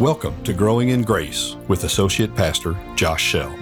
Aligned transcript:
Welcome 0.00 0.42
to 0.44 0.54
Growing 0.54 0.88
in 0.88 1.02
Grace 1.02 1.56
with 1.68 1.84
Associate 1.84 2.34
Pastor 2.34 2.74
Josh 2.96 3.22
Shell. 3.22 3.54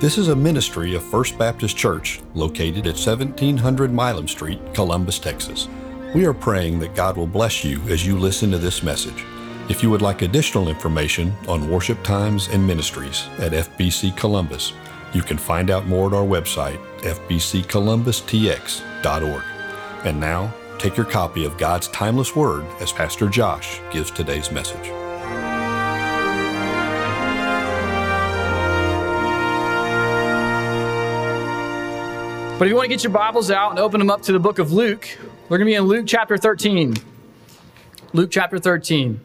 This 0.00 0.18
is 0.18 0.28
a 0.28 0.36
ministry 0.36 0.94
of 0.94 1.02
First 1.02 1.38
Baptist 1.38 1.78
Church 1.78 2.20
located 2.34 2.86
at 2.86 2.96
1700 2.96 3.90
Milam 3.90 4.28
Street, 4.28 4.60
Columbus, 4.74 5.18
Texas. 5.18 5.66
We 6.14 6.26
are 6.26 6.34
praying 6.34 6.78
that 6.80 6.94
God 6.94 7.16
will 7.16 7.26
bless 7.26 7.64
you 7.64 7.80
as 7.88 8.06
you 8.06 8.18
listen 8.18 8.50
to 8.50 8.58
this 8.58 8.82
message. 8.82 9.24
If 9.70 9.82
you 9.82 9.88
would 9.88 10.02
like 10.02 10.20
additional 10.20 10.68
information 10.68 11.32
on 11.48 11.70
worship 11.70 12.02
times 12.02 12.48
and 12.48 12.66
ministries 12.66 13.26
at 13.38 13.52
FBC 13.52 14.14
Columbus, 14.14 14.74
you 15.14 15.22
can 15.22 15.38
find 15.38 15.70
out 15.70 15.86
more 15.86 16.08
at 16.08 16.12
our 16.12 16.26
website, 16.26 16.76
fbccolumbustx.org. 16.98 19.42
And 20.04 20.20
now, 20.20 20.52
take 20.78 20.98
your 20.98 21.06
copy 21.06 21.46
of 21.46 21.56
God's 21.56 21.88
timeless 21.88 22.36
word 22.36 22.66
as 22.78 22.92
Pastor 22.92 23.30
Josh 23.30 23.80
gives 23.90 24.10
today's 24.10 24.52
message. 24.52 24.92
But 32.58 32.66
if 32.66 32.70
you 32.70 32.74
want 32.74 32.86
to 32.86 32.88
get 32.88 33.04
your 33.04 33.12
Bibles 33.12 33.52
out 33.52 33.70
and 33.70 33.78
open 33.78 34.00
them 34.00 34.10
up 34.10 34.22
to 34.22 34.32
the 34.32 34.40
book 34.40 34.58
of 34.58 34.72
Luke, 34.72 35.16
we're 35.44 35.58
going 35.58 35.66
to 35.66 35.70
be 35.70 35.76
in 35.76 35.84
Luke 35.84 36.06
chapter 36.08 36.36
13. 36.36 36.96
Luke 38.12 38.32
chapter 38.32 38.58
13. 38.58 39.20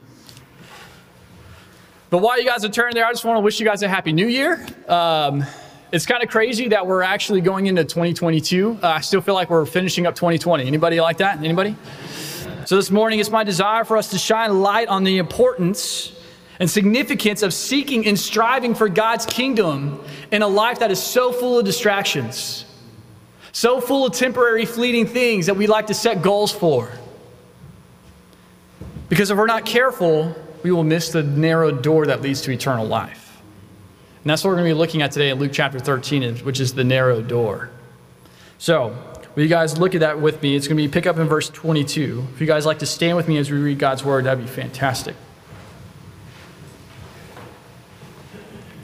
But 2.12 2.20
while 2.20 2.40
you 2.40 2.46
guys 2.46 2.64
are 2.64 2.70
turning 2.70 2.94
there, 2.94 3.08
I 3.08 3.12
just 3.12 3.26
want 3.26 3.38
to 3.38 3.42
wish 3.42 3.60
you 3.60 3.66
guys 3.66 3.82
a 3.82 3.90
happy 3.90 4.14
new 4.14 4.28
year. 4.28 4.64
Um, 4.88 5.44
it's 5.92 6.06
kind 6.06 6.22
of 6.22 6.30
crazy 6.30 6.68
that 6.68 6.86
we're 6.86 7.02
actually 7.02 7.42
going 7.42 7.66
into 7.66 7.84
2022. 7.84 8.78
Uh, 8.84 8.88
I 8.88 9.02
still 9.02 9.20
feel 9.20 9.34
like 9.34 9.50
we're 9.50 9.66
finishing 9.66 10.06
up 10.06 10.14
2020. 10.14 10.68
Anybody 10.68 11.02
like 11.02 11.18
that? 11.18 11.40
Anybody? 11.40 11.76
So 12.68 12.76
this 12.76 12.92
morning, 12.92 13.20
it's 13.20 13.32
my 13.32 13.44
desire 13.44 13.84
for 13.84 13.98
us 13.98 14.12
to 14.12 14.20
shine 14.20 14.62
light 14.62 14.90
on 14.90 15.04
the 15.04 15.18
importance 15.18 16.16
and 16.60 16.70
significance 16.70 17.42
of 17.42 17.52
seeking 17.52 18.06
and 18.06 18.20
striving 18.20 18.76
for 18.76 18.90
God's 18.90 19.26
kingdom 19.26 20.04
in 20.32 20.44
a 20.44 20.48
life 20.48 20.78
that 20.82 20.92
is 20.92 21.02
so 21.02 21.32
full 21.32 21.58
of 21.58 21.66
distractions 21.66 22.66
so 23.54 23.80
full 23.80 24.06
of 24.06 24.14
temporary, 24.14 24.66
fleeting 24.66 25.06
things 25.06 25.46
that 25.46 25.56
we 25.56 25.68
like 25.68 25.88
to 25.88 25.94
set 25.94 26.22
goals 26.22 26.52
for. 26.52 26.92
Because 29.08 29.30
if 29.30 29.38
we're 29.38 29.46
not 29.46 29.64
careful, 29.64 30.36
we 30.64 30.72
will 30.72 30.84
miss 30.84 31.10
the 31.10 31.22
narrow 31.22 31.72
door 31.72 32.08
that 32.08 32.22
leads 32.22 32.42
to 32.42 32.52
eternal 32.52 32.86
life. 32.86 33.40
And 34.24 34.30
that's 34.30 34.44
what 34.44 34.50
we're 34.50 34.56
going 34.56 34.70
to 34.70 34.74
be 34.74 34.80
looking 34.80 35.04
at 35.04 35.12
today 35.12 35.30
in 35.30 35.38
Luke 35.38 35.52
chapter 35.54 35.80
13, 35.80 36.38
which 36.40 36.60
is 36.60 36.74
the 36.74 36.84
narrow 36.84 37.22
door. 37.22 37.70
So, 38.58 38.98
will 39.36 39.44
you 39.44 39.50
guys 39.50 39.78
look 39.78 39.94
at 39.94 40.00
that 40.00 40.20
with 40.20 40.42
me? 40.42 40.56
It's 40.56 40.68
going 40.68 40.78
to 40.78 40.84
be 40.84 40.88
pick 40.88 41.06
up 41.06 41.20
in 41.20 41.28
verse 41.28 41.50
22. 41.50 42.26
If 42.34 42.42
you 42.42 42.48
guys 42.48 42.66
like 42.66 42.80
to 42.80 42.88
stand 42.88 43.18
with 43.18 43.28
me 43.28 43.38
as 43.38 43.52
we 43.52 43.60
read 43.60 43.78
God's 43.78 44.04
word, 44.04 44.24
that'd 44.24 44.44
be 44.44 44.50
fantastic. 44.50 45.16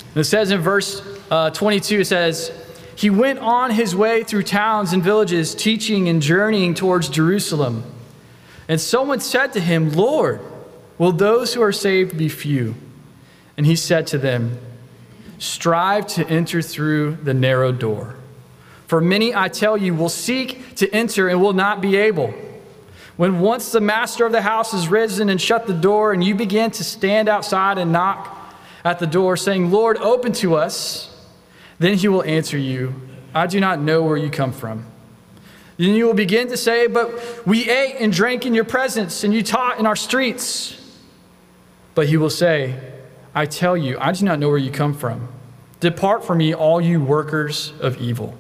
And 0.10 0.18
it 0.18 0.26
says 0.26 0.52
in 0.52 0.62
verse 0.62 1.02
uh, 1.32 1.50
22, 1.50 2.02
it 2.02 2.06
says, 2.06 2.52
he 3.00 3.10
went 3.10 3.40
on 3.40 3.72
his 3.72 3.96
way 3.96 4.26
through 4.26 4.44
towns 4.44 4.92
and 4.92 5.02
villages, 5.02 5.56
teaching 5.56 6.10
and 6.10 6.22
journeying 6.22 6.74
towards 6.74 7.08
Jerusalem. 7.08 7.86
And 8.68 8.82
someone 8.82 9.22
said 9.22 9.54
to 9.54 9.62
him, 9.62 9.94
Lord, 9.94 10.42
will 10.98 11.14
those 11.14 11.54
who 11.54 11.62
are 11.62 11.72
saved 11.72 12.18
be 12.18 12.28
few? 12.28 12.76
And 13.56 13.66
he 13.66 13.78
said 13.78 14.06
to 14.08 14.18
them, 14.18 14.60
Strive 15.38 16.08
to 16.08 16.28
enter 16.28 16.62
through 16.62 17.16
the 17.24 17.34
narrow 17.34 17.72
door. 17.72 18.16
For 18.88 19.00
many, 19.00 19.34
I 19.34 19.48
tell 19.48 19.78
you, 19.78 19.96
will 19.96 20.10
seek 20.10 20.76
to 20.76 20.94
enter 20.94 21.30
and 21.30 21.42
will 21.42 21.54
not 21.54 21.80
be 21.80 21.96
able. 21.96 22.34
When 23.16 23.40
once 23.40 23.72
the 23.72 23.80
master 23.80 24.26
of 24.26 24.34
the 24.34 24.42
house 24.42 24.74
has 24.74 24.90
risen 24.90 25.30
and 25.30 25.40
shut 25.40 25.68
the 25.68 25.74
door, 25.74 26.12
and 26.12 26.22
you 26.22 26.36
begin 26.36 26.70
to 26.72 26.84
stand 26.84 27.30
outside 27.30 27.78
and 27.78 27.94
knock 27.94 28.38
at 28.84 29.00
the 29.00 29.08
door, 29.08 29.38
saying, 29.38 29.72
Lord, 29.72 29.96
open 30.00 30.34
to 30.34 30.56
us. 30.56 31.06
Then 31.80 31.98
he 31.98 32.08
will 32.08 32.24
answer 32.24 32.58
you, 32.58 32.94
I 33.34 33.48
do 33.48 33.60
not 33.60 33.80
know 33.80 34.04
where 34.04 34.18
you 34.18 34.30
come 34.30 34.52
from. 34.52 34.86
Then 35.78 35.96
you 35.96 36.06
will 36.06 36.14
begin 36.14 36.50
to 36.50 36.58
say, 36.58 36.88
But 36.88 37.48
we 37.48 37.70
ate 37.70 37.96
and 38.00 38.12
drank 38.12 38.46
in 38.46 38.54
your 38.54 38.66
presence, 38.66 39.24
and 39.24 39.34
you 39.34 39.42
taught 39.42 39.80
in 39.80 39.86
our 39.86 39.96
streets. 39.96 40.76
But 41.96 42.08
he 42.08 42.18
will 42.18 42.30
say, 42.30 42.80
I 43.34 43.46
tell 43.46 43.78
you, 43.78 43.98
I 44.00 44.12
do 44.12 44.26
not 44.26 44.40
know 44.40 44.50
where 44.50 44.58
you 44.58 44.72
come 44.72 44.94
from. 44.94 45.30
Depart 45.80 46.26
from 46.26 46.40
me, 46.40 46.54
all 46.54 46.82
you 46.82 47.02
workers 47.02 47.72
of 47.80 48.02
evil. 48.02 48.38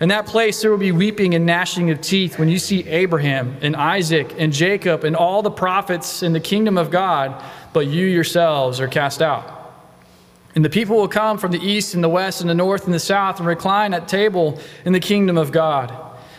In 0.00 0.08
that 0.10 0.26
place, 0.26 0.62
there 0.62 0.70
will 0.70 0.78
be 0.78 0.92
weeping 0.92 1.34
and 1.34 1.44
gnashing 1.44 1.90
of 1.90 2.00
teeth 2.00 2.38
when 2.38 2.48
you 2.48 2.58
see 2.58 2.86
Abraham 2.88 3.56
and 3.62 3.74
Isaac 3.74 4.34
and 4.38 4.52
Jacob 4.52 5.04
and 5.04 5.16
all 5.16 5.42
the 5.42 5.50
prophets 5.50 6.22
in 6.22 6.32
the 6.32 6.40
kingdom 6.40 6.78
of 6.78 6.90
God, 6.90 7.42
but 7.72 7.86
you 7.86 8.06
yourselves 8.06 8.80
are 8.80 8.88
cast 8.88 9.22
out. 9.22 9.57
And 10.58 10.64
the 10.64 10.70
people 10.70 10.96
will 10.96 11.06
come 11.06 11.38
from 11.38 11.52
the 11.52 11.60
east 11.60 11.94
and 11.94 12.02
the 12.02 12.08
west 12.08 12.40
and 12.40 12.50
the 12.50 12.54
north 12.54 12.86
and 12.86 12.92
the 12.92 12.98
south 12.98 13.38
and 13.38 13.46
recline 13.46 13.94
at 13.94 14.08
table 14.08 14.58
in 14.84 14.92
the 14.92 14.98
kingdom 14.98 15.38
of 15.38 15.52
God. 15.52 15.94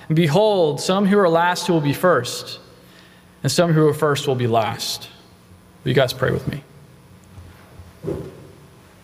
And 0.10 0.16
behold, 0.18 0.82
some 0.82 1.06
who 1.06 1.18
are 1.18 1.30
last 1.30 1.70
will 1.70 1.80
be 1.80 1.94
first, 1.94 2.60
and 3.44 3.50
some 3.50 3.72
who 3.72 3.88
are 3.88 3.94
first 3.94 4.28
will 4.28 4.36
be 4.36 4.46
last. 4.46 5.08
Will 5.86 5.92
you 5.92 5.96
guys 5.96 6.12
pray 6.12 6.32
with 6.32 6.46
me? 6.50 6.64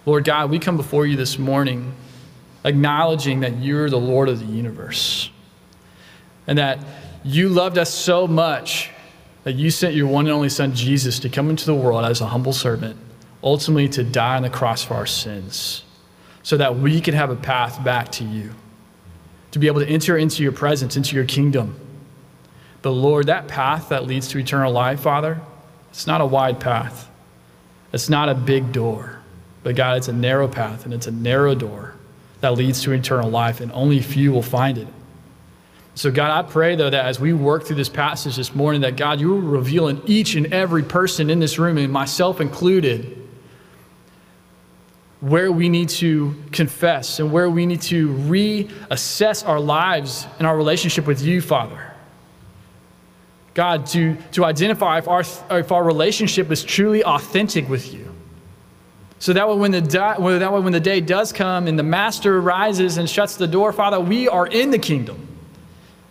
Lord 0.05 0.25
God, 0.25 0.49
we 0.49 0.59
come 0.59 0.75
before 0.75 1.05
you 1.05 1.15
this 1.15 1.39
morning 1.39 1.93
acknowledging 2.65 3.39
that 3.39 3.59
you're 3.59 3.89
the 3.89 3.97
Lord 3.97 4.27
of 4.27 4.39
the 4.39 4.53
universe 4.53 5.29
and 6.45 6.57
that 6.57 6.77
you 7.23 7.47
loved 7.47 7.77
us 7.77 7.93
so 7.93 8.27
much 8.27 8.89
that 9.45 9.53
you 9.53 9.71
sent 9.71 9.95
your 9.95 10.07
one 10.07 10.25
and 10.25 10.33
only 10.33 10.49
Son, 10.49 10.75
Jesus, 10.75 11.19
to 11.19 11.29
come 11.29 11.49
into 11.49 11.65
the 11.65 11.73
world 11.73 12.03
as 12.03 12.19
a 12.19 12.25
humble 12.25 12.51
servant 12.51 12.99
ultimately 13.45 13.87
to 13.87 14.03
die 14.03 14.35
on 14.35 14.41
the 14.41 14.49
cross 14.49 14.83
for 14.83 14.95
our 14.95 15.05
sins 15.05 15.83
so 16.43 16.57
that 16.57 16.77
we 16.77 16.99
can 16.99 17.13
have 17.13 17.29
a 17.29 17.35
path 17.35 17.83
back 17.83 18.11
to 18.11 18.23
you, 18.23 18.51
to 19.51 19.59
be 19.59 19.67
able 19.67 19.79
to 19.79 19.87
enter 19.87 20.17
into 20.17 20.43
your 20.43 20.51
presence, 20.51 20.97
into 20.97 21.15
your 21.15 21.25
kingdom. 21.25 21.79
But 22.81 22.91
Lord, 22.91 23.27
that 23.27 23.47
path 23.47 23.89
that 23.89 24.05
leads 24.05 24.27
to 24.29 24.39
eternal 24.39 24.71
life, 24.71 24.99
Father, 24.99 25.39
it's 25.91 26.05
not 26.07 26.21
a 26.21 26.25
wide 26.25 26.59
path. 26.59 27.09
It's 27.93 28.09
not 28.09 28.27
a 28.27 28.35
big 28.35 28.73
door. 28.73 29.19
But 29.63 29.75
God, 29.75 29.97
it's 29.97 30.07
a 30.07 30.13
narrow 30.13 30.47
path 30.47 30.85
and 30.85 30.93
it's 30.93 31.07
a 31.07 31.11
narrow 31.11 31.55
door 31.55 31.95
that 32.41 32.53
leads 32.53 32.81
to 32.83 32.91
eternal 32.91 33.29
life, 33.29 33.59
and 33.59 33.71
only 33.71 33.99
few 34.01 34.31
will 34.31 34.43
find 34.43 34.77
it. 34.77 34.87
So, 35.95 36.11
God, 36.11 36.29
I 36.29 36.47
pray, 36.47 36.75
though, 36.75 36.89
that 36.89 37.05
as 37.05 37.19
we 37.19 37.33
work 37.33 37.63
through 37.63 37.77
this 37.77 37.89
passage 37.89 38.35
this 38.35 38.53
morning, 38.53 38.81
that 38.81 38.97
God, 38.97 39.19
you 39.19 39.29
will 39.29 39.39
reveal 39.39 39.87
in 39.87 40.01
each 40.05 40.35
and 40.35 40.53
every 40.53 40.83
person 40.83 41.29
in 41.29 41.39
this 41.39 41.57
room, 41.57 41.77
and 41.77 41.91
myself 41.91 42.41
included, 42.41 43.24
where 45.25 45.51
we 45.51 45.69
need 45.69 45.89
to 45.89 46.35
confess 46.51 47.19
and 47.19 47.31
where 47.31 47.49
we 47.49 47.65
need 47.65 47.81
to 47.81 48.09
reassess 48.09 49.47
our 49.47 49.59
lives 49.59 50.27
and 50.37 50.45
our 50.45 50.55
relationship 50.55 51.07
with 51.07 51.19
you, 51.19 51.41
Father. 51.41 51.93
God, 53.55 53.87
to, 53.87 54.15
to 54.33 54.45
identify 54.45 54.99
if 54.99 55.07
our, 55.07 55.23
if 55.49 55.71
our 55.71 55.83
relationship 55.83 56.51
is 56.51 56.63
truly 56.63 57.03
authentic 57.03 57.67
with 57.67 57.91
you. 57.91 58.13
So 59.17 59.33
that 59.33 59.49
way, 59.49 59.55
when 59.55 59.71
the, 59.71 59.81
that 59.81 60.21
way, 60.21 60.37
when 60.37 60.73
the 60.73 60.79
day 60.79 61.01
does 61.01 61.33
come 61.33 61.65
and 61.65 61.79
the 61.79 61.83
master 61.83 62.39
rises 62.39 62.97
and 62.97 63.09
shuts 63.09 63.35
the 63.35 63.47
door, 63.47 63.73
Father, 63.73 63.99
we 63.99 64.27
are 64.27 64.45
in 64.45 64.69
the 64.69 64.77
kingdom 64.77 65.27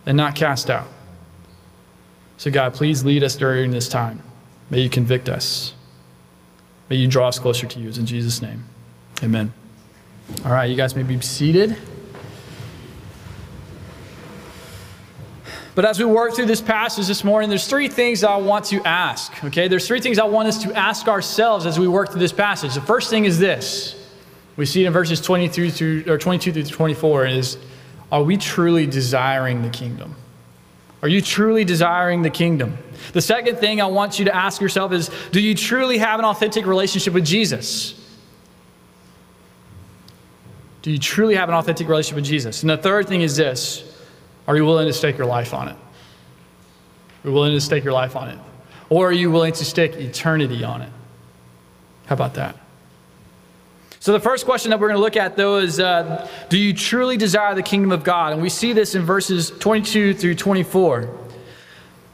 and 0.05 0.17
not 0.17 0.35
cast 0.35 0.69
out. 0.69 0.89
So, 2.35 2.51
God, 2.51 2.73
please 2.73 3.05
lead 3.05 3.23
us 3.23 3.37
during 3.37 3.71
this 3.71 3.87
time. 3.87 4.21
May 4.69 4.81
you 4.81 4.89
convict 4.89 5.29
us. 5.29 5.73
May 6.89 6.97
you 6.97 7.07
draw 7.07 7.29
us 7.29 7.39
closer 7.39 7.65
to 7.65 7.79
you. 7.79 7.87
In 7.87 8.05
Jesus' 8.05 8.41
name. 8.41 8.65
Amen. 9.23 9.53
All 10.43 10.51
right, 10.51 10.65
you 10.65 10.75
guys 10.75 10.95
may 10.95 11.03
be 11.03 11.19
seated. 11.21 11.77
But 15.73 15.83
as 15.83 15.99
we 15.99 16.05
work 16.05 16.33
through 16.33 16.45
this 16.45 16.61
passage 16.61 17.07
this 17.07 17.23
morning, 17.23 17.49
there's 17.49 17.67
three 17.67 17.89
things 17.89 18.23
I 18.23 18.37
want 18.37 18.65
to 18.65 18.81
ask. 18.83 19.43
Okay, 19.43 19.67
there's 19.67 19.87
three 19.87 19.99
things 19.99 20.19
I 20.19 20.23
want 20.25 20.47
us 20.47 20.63
to 20.63 20.73
ask 20.73 21.07
ourselves 21.07 21.65
as 21.65 21.77
we 21.77 21.87
work 21.87 22.11
through 22.11 22.21
this 22.21 22.31
passage. 22.31 22.73
The 22.73 22.81
first 22.81 23.09
thing 23.09 23.25
is 23.25 23.39
this: 23.39 23.95
we 24.55 24.65
see 24.65 24.83
it 24.83 24.87
in 24.87 24.93
verses 24.93 25.19
23 25.19 25.69
through 25.69 26.03
or 26.07 26.17
22 26.17 26.53
through 26.53 26.63
24 26.63 27.25
is, 27.27 27.57
are 28.11 28.23
we 28.23 28.37
truly 28.37 28.87
desiring 28.87 29.63
the 29.63 29.69
kingdom? 29.69 30.15
Are 31.01 31.09
you 31.09 31.21
truly 31.21 31.65
desiring 31.65 32.21
the 32.21 32.29
kingdom? 32.29 32.77
The 33.11 33.21
second 33.21 33.57
thing 33.57 33.81
I 33.81 33.87
want 33.87 34.17
you 34.17 34.25
to 34.25 34.35
ask 34.35 34.61
yourself 34.61 34.93
is, 34.93 35.09
do 35.31 35.41
you 35.41 35.55
truly 35.55 35.97
have 35.97 36.19
an 36.19 36.25
authentic 36.25 36.65
relationship 36.65 37.13
with 37.13 37.25
Jesus? 37.25 38.01
Do 40.85 40.91
you 40.91 40.99
truly 40.99 41.33
have 41.33 41.49
an 41.49 41.55
authentic 41.55 41.87
relationship 41.87 42.17
with 42.17 42.25
Jesus? 42.25 42.61
And 42.61 42.69
the 42.69 42.77
third 42.77 43.07
thing 43.07 43.21
is 43.21 43.35
this 43.35 43.83
are 44.47 44.55
you 44.55 44.65
willing 44.65 44.85
to 44.85 44.93
stake 44.93 45.17
your 45.17 45.25
life 45.25 45.51
on 45.51 45.67
it? 45.67 45.75
Are 45.75 47.27
you 47.27 47.31
willing 47.31 47.53
to 47.53 47.59
stake 47.59 47.83
your 47.83 47.93
life 47.93 48.15
on 48.15 48.29
it? 48.29 48.37
Or 48.91 49.07
are 49.07 49.11
you 49.11 49.31
willing 49.31 49.53
to 49.53 49.65
stake 49.65 49.95
eternity 49.95 50.63
on 50.63 50.83
it? 50.83 50.91
How 52.05 52.13
about 52.13 52.35
that? 52.35 52.55
So, 53.99 54.13
the 54.13 54.19
first 54.19 54.45
question 54.45 54.69
that 54.69 54.79
we're 54.79 54.89
going 54.89 54.99
to 54.99 55.01
look 55.01 55.17
at, 55.17 55.35
though, 55.35 55.57
is 55.57 55.79
uh, 55.79 56.29
Do 56.49 56.59
you 56.59 56.71
truly 56.71 57.17
desire 57.17 57.55
the 57.55 57.63
kingdom 57.63 57.91
of 57.91 58.03
God? 58.03 58.33
And 58.33 58.41
we 58.43 58.49
see 58.49 58.71
this 58.71 58.93
in 58.93 59.01
verses 59.01 59.49
22 59.49 60.13
through 60.13 60.35
24. 60.35 61.09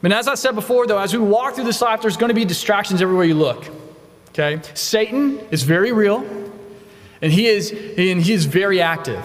And 0.02 0.14
as 0.14 0.28
I 0.28 0.34
said 0.34 0.54
before, 0.54 0.86
though, 0.86 0.98
as 0.98 1.12
we 1.12 1.18
walk 1.18 1.56
through 1.56 1.64
this 1.64 1.82
life, 1.82 2.00
there's 2.00 2.16
going 2.16 2.30
to 2.30 2.34
be 2.34 2.46
distractions 2.46 3.02
everywhere 3.02 3.26
you 3.26 3.34
look. 3.34 3.66
Okay? 4.30 4.62
Satan 4.72 5.40
is 5.50 5.62
very 5.62 5.92
real, 5.92 6.20
and 7.22 7.32
he 7.32 7.46
is, 7.46 7.70
and 7.70 8.20
he 8.20 8.32
is 8.32 8.44
very 8.46 8.82
active. 8.82 9.24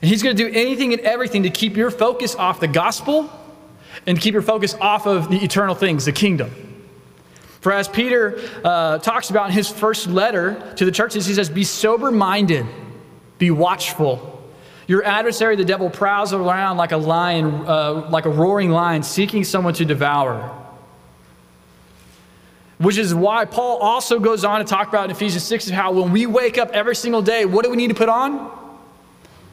And 0.00 0.10
he's 0.10 0.22
going 0.22 0.36
to 0.36 0.42
do 0.42 0.50
anything 0.52 0.92
and 0.92 1.02
everything 1.02 1.42
to 1.44 1.50
keep 1.50 1.76
your 1.76 1.90
focus 1.90 2.34
off 2.34 2.58
the 2.58 2.68
gospel 2.68 3.30
and 4.06 4.18
keep 4.18 4.32
your 4.32 4.42
focus 4.42 4.74
off 4.80 5.06
of 5.06 5.30
the 5.30 5.36
eternal 5.36 5.74
things, 5.74 6.06
the 6.06 6.12
kingdom. 6.12 6.50
For 7.60 7.72
as 7.72 7.88
Peter 7.88 8.40
uh, 8.64 8.98
talks 8.98 9.30
about 9.30 9.46
in 9.46 9.52
his 9.52 9.68
first 9.68 10.06
letter 10.06 10.72
to 10.76 10.84
the 10.84 10.92
churches, 10.92 11.26
he 11.26 11.34
says, 11.34 11.50
Be 11.50 11.64
sober 11.64 12.10
minded, 12.10 12.66
be 13.38 13.50
watchful. 13.50 14.32
Your 14.86 15.04
adversary, 15.04 15.56
the 15.56 15.64
devil, 15.64 15.90
prowls 15.90 16.32
around 16.32 16.76
like 16.76 16.92
a 16.92 16.96
lion, 16.96 17.66
uh, 17.66 18.08
like 18.08 18.24
a 18.24 18.30
roaring 18.30 18.70
lion, 18.70 19.02
seeking 19.02 19.42
someone 19.42 19.74
to 19.74 19.84
devour. 19.84 20.65
Which 22.78 22.98
is 22.98 23.14
why 23.14 23.46
Paul 23.46 23.78
also 23.78 24.18
goes 24.18 24.44
on 24.44 24.58
to 24.58 24.64
talk 24.64 24.88
about 24.88 25.06
in 25.06 25.10
Ephesians 25.10 25.44
6 25.44 25.68
of 25.68 25.72
how 25.72 25.92
when 25.92 26.12
we 26.12 26.26
wake 26.26 26.58
up 26.58 26.70
every 26.70 26.94
single 26.94 27.22
day, 27.22 27.46
what 27.46 27.64
do 27.64 27.70
we 27.70 27.76
need 27.76 27.88
to 27.88 27.94
put 27.94 28.08
on? 28.08 28.50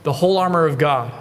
The 0.04 0.12
whole 0.12 0.38
armor 0.38 0.66
of 0.66 0.78
God. 0.78 1.12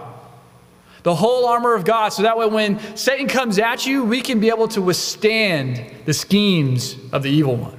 The 1.05 1.15
whole 1.15 1.47
armor 1.47 1.75
of 1.75 1.85
God, 1.85 2.11
so 2.11 2.23
that 2.23 2.39
way 2.39 2.47
when 2.47 2.97
Satan 2.97 3.27
comes 3.27 3.59
at 3.59 3.87
you, 3.87 4.05
we 4.05 4.21
can 4.21 4.39
be 4.39 4.49
able 4.49 4.69
to 4.69 4.81
withstand 4.81 5.93
the 6.05 6.15
schemes 6.15 6.97
of 7.13 7.23
the 7.23 7.31
evil 7.31 7.57
one. 7.57 7.79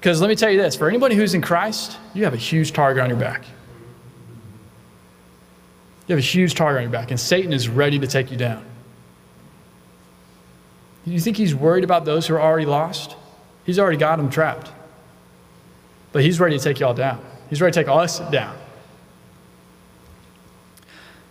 Because 0.00 0.20
let 0.20 0.28
me 0.28 0.36
tell 0.36 0.50
you 0.50 0.60
this 0.60 0.76
for 0.76 0.88
anybody 0.88 1.16
who's 1.16 1.34
in 1.34 1.40
Christ, 1.40 1.98
you 2.12 2.24
have 2.24 2.34
a 2.34 2.38
huge 2.38 2.72
target 2.72 3.02
on 3.02 3.08
your 3.08 3.18
back. 3.18 3.44
You 6.06 6.14
have 6.14 6.18
a 6.18 6.26
huge 6.26 6.54
target 6.54 6.78
on 6.78 6.82
your 6.82 6.92
back, 6.92 7.10
and 7.10 7.18
Satan 7.18 7.52
is 7.52 7.68
ready 7.68 7.98
to 7.98 8.06
take 8.06 8.30
you 8.30 8.36
down. 8.36 8.64
You 11.06 11.20
think 11.20 11.36
he's 11.36 11.54
worried 11.54 11.84
about 11.84 12.04
those 12.04 12.26
who 12.26 12.34
are 12.34 12.40
already 12.40 12.66
lost? 12.66 13.16
He's 13.64 13.78
already 13.78 13.98
got 13.98 14.16
them 14.16 14.30
trapped. 14.30 14.70
But 16.12 16.22
he's 16.22 16.40
ready 16.40 16.56
to 16.56 16.62
take 16.62 16.80
you 16.80 16.86
all 16.86 16.94
down. 16.94 17.24
He's 17.50 17.60
ready 17.60 17.72
to 17.72 17.80
take 17.80 17.88
us 17.88 18.20
down. 18.30 18.56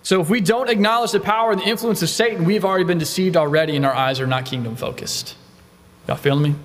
So 0.03 0.19
if 0.19 0.29
we 0.29 0.41
don't 0.41 0.69
acknowledge 0.69 1.11
the 1.11 1.19
power 1.19 1.51
and 1.51 1.61
the 1.61 1.65
influence 1.65 2.01
of 2.01 2.09
Satan, 2.09 2.43
we've 2.43 2.65
already 2.65 2.83
been 2.83 2.97
deceived 2.97 3.37
already, 3.37 3.75
and 3.75 3.85
our 3.85 3.93
eyes 3.93 4.19
are 4.19 4.27
not 4.27 4.45
kingdom 4.45 4.75
focused. 4.75 5.35
Y'all 6.07 6.17
feeling 6.17 6.43
me? 6.43 6.55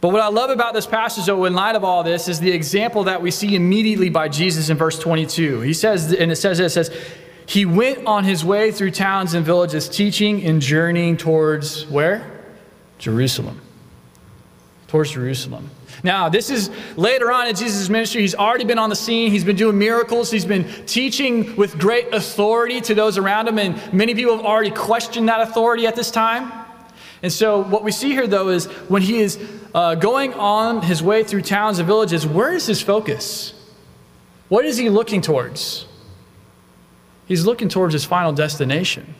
But 0.00 0.12
what 0.12 0.20
I 0.20 0.28
love 0.28 0.50
about 0.50 0.74
this 0.74 0.86
passage, 0.86 1.26
though, 1.26 1.44
in 1.46 1.54
light 1.54 1.74
of 1.74 1.82
all 1.82 2.04
this, 2.04 2.28
is 2.28 2.38
the 2.38 2.52
example 2.52 3.04
that 3.04 3.20
we 3.20 3.30
see 3.30 3.56
immediately 3.56 4.10
by 4.10 4.28
Jesus 4.28 4.68
in 4.68 4.76
verse 4.76 4.98
22. 4.98 5.62
He 5.62 5.72
says, 5.72 6.12
and 6.12 6.30
it 6.30 6.36
says 6.36 6.60
it 6.60 6.68
says, 6.68 6.94
He 7.48 7.64
went 7.64 8.04
on 8.04 8.24
his 8.24 8.44
way 8.44 8.70
through 8.70 8.90
towns 8.90 9.32
and 9.32 9.44
villages, 9.44 9.88
teaching 9.88 10.44
and 10.44 10.60
journeying 10.60 11.16
towards 11.16 11.86
where? 11.86 12.30
Jerusalem. 12.98 13.58
Towards 14.86 15.12
Jerusalem. 15.12 15.70
Now, 16.02 16.28
this 16.28 16.50
is 16.50 16.70
later 16.94 17.32
on 17.32 17.48
in 17.48 17.56
Jesus' 17.56 17.88
ministry. 17.88 18.20
He's 18.20 18.34
already 18.34 18.66
been 18.66 18.78
on 18.78 18.90
the 18.90 18.96
scene. 18.96 19.30
He's 19.30 19.44
been 19.44 19.56
doing 19.56 19.78
miracles. 19.78 20.30
He's 20.30 20.44
been 20.44 20.66
teaching 20.84 21.56
with 21.56 21.78
great 21.78 22.12
authority 22.12 22.82
to 22.82 22.94
those 22.94 23.16
around 23.16 23.48
him. 23.48 23.58
And 23.58 23.94
many 23.94 24.14
people 24.14 24.36
have 24.36 24.44
already 24.44 24.70
questioned 24.70 25.30
that 25.30 25.40
authority 25.40 25.86
at 25.86 25.96
this 25.96 26.10
time. 26.10 26.52
And 27.22 27.32
so, 27.32 27.62
what 27.62 27.82
we 27.82 27.92
see 27.92 28.10
here, 28.10 28.26
though, 28.26 28.50
is 28.50 28.66
when 28.90 29.00
he 29.00 29.20
is 29.20 29.38
uh, 29.74 29.94
going 29.94 30.34
on 30.34 30.82
his 30.82 31.02
way 31.02 31.24
through 31.24 31.42
towns 31.42 31.78
and 31.78 31.86
villages, 31.86 32.26
where 32.26 32.52
is 32.52 32.66
his 32.66 32.82
focus? 32.82 33.54
What 34.50 34.66
is 34.66 34.76
he 34.76 34.90
looking 34.90 35.22
towards? 35.22 35.87
He's 37.28 37.44
looking 37.44 37.68
towards 37.68 37.92
his 37.92 38.06
final 38.06 38.32
destination, 38.32 39.14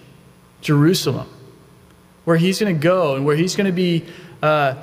Jerusalem, 0.62 1.28
where 2.24 2.38
he's 2.38 2.58
going 2.58 2.74
to 2.74 2.82
go 2.82 3.14
and 3.14 3.26
where 3.26 3.36
he's 3.36 3.54
going 3.54 3.66
to 3.66 3.72
be 3.72 4.06
uh, 4.42 4.76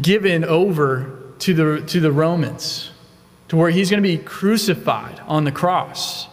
given 0.00 0.44
over 0.44 1.20
to 1.40 1.52
the, 1.52 1.86
to 1.88 1.98
the 1.98 2.12
Romans, 2.12 2.92
to 3.48 3.56
where 3.56 3.70
he's 3.70 3.90
going 3.90 4.02
to 4.02 4.08
be 4.08 4.18
crucified 4.18 5.20
on 5.26 5.42
the 5.42 5.52
cross. 5.52 6.28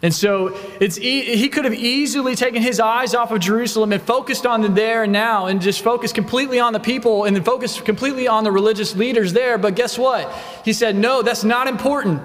And 0.00 0.14
so 0.14 0.56
it's 0.80 0.96
e- 0.96 1.36
he 1.36 1.48
could 1.48 1.64
have 1.64 1.74
easily 1.74 2.34
taken 2.34 2.62
his 2.62 2.80
eyes 2.80 3.14
off 3.14 3.32
of 3.32 3.40
Jerusalem 3.40 3.92
and 3.92 4.00
focused 4.00 4.46
on 4.46 4.62
the 4.62 4.68
there 4.68 5.02
and 5.02 5.12
now 5.12 5.46
and 5.46 5.60
just 5.60 5.82
focused 5.82 6.14
completely 6.14 6.60
on 6.60 6.72
the 6.72 6.80
people 6.80 7.24
and 7.24 7.36
then 7.36 7.42
focused 7.42 7.84
completely 7.84 8.28
on 8.28 8.44
the 8.44 8.52
religious 8.52 8.94
leaders 8.94 9.32
there. 9.32 9.58
But 9.58 9.74
guess 9.74 9.98
what? 9.98 10.32
He 10.64 10.72
said, 10.72 10.96
no, 10.96 11.20
that's 11.20 11.44
not 11.44 11.66
important. 11.66 12.22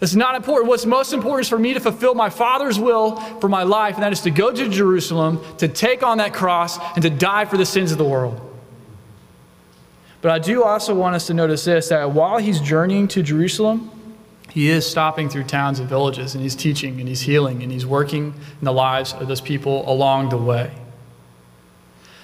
That's 0.00 0.14
not 0.14 0.34
important. 0.34 0.68
What's 0.68 0.86
most 0.86 1.12
important 1.12 1.44
is 1.44 1.48
for 1.48 1.58
me 1.58 1.74
to 1.74 1.80
fulfill 1.80 2.14
my 2.14 2.30
Father's 2.30 2.78
will 2.78 3.16
for 3.40 3.48
my 3.48 3.62
life, 3.62 3.94
and 3.94 4.02
that 4.02 4.12
is 4.12 4.22
to 4.22 4.30
go 4.30 4.50
to 4.50 4.68
Jerusalem, 4.68 5.40
to 5.58 5.68
take 5.68 6.02
on 6.02 6.18
that 6.18 6.32
cross, 6.32 6.78
and 6.94 7.02
to 7.02 7.10
die 7.10 7.44
for 7.44 7.58
the 7.58 7.66
sins 7.66 7.92
of 7.92 7.98
the 7.98 8.04
world. 8.04 8.40
But 10.22 10.32
I 10.32 10.38
do 10.38 10.64
also 10.64 10.94
want 10.94 11.14
us 11.14 11.26
to 11.28 11.34
notice 11.34 11.64
this 11.64 11.88
that 11.88 12.12
while 12.12 12.38
he's 12.38 12.60
journeying 12.60 13.08
to 13.08 13.22
Jerusalem, 13.22 13.90
he 14.50 14.68
is 14.68 14.86
stopping 14.86 15.28
through 15.28 15.44
towns 15.44 15.78
and 15.78 15.88
villages 15.88 16.34
and 16.34 16.42
he's 16.42 16.56
teaching 16.56 16.98
and 16.98 17.08
he's 17.08 17.20
healing 17.20 17.62
and 17.62 17.70
he's 17.70 17.86
working 17.86 18.34
in 18.60 18.64
the 18.64 18.72
lives 18.72 19.12
of 19.12 19.28
those 19.28 19.40
people 19.40 19.88
along 19.90 20.30
the 20.30 20.36
way. 20.36 20.72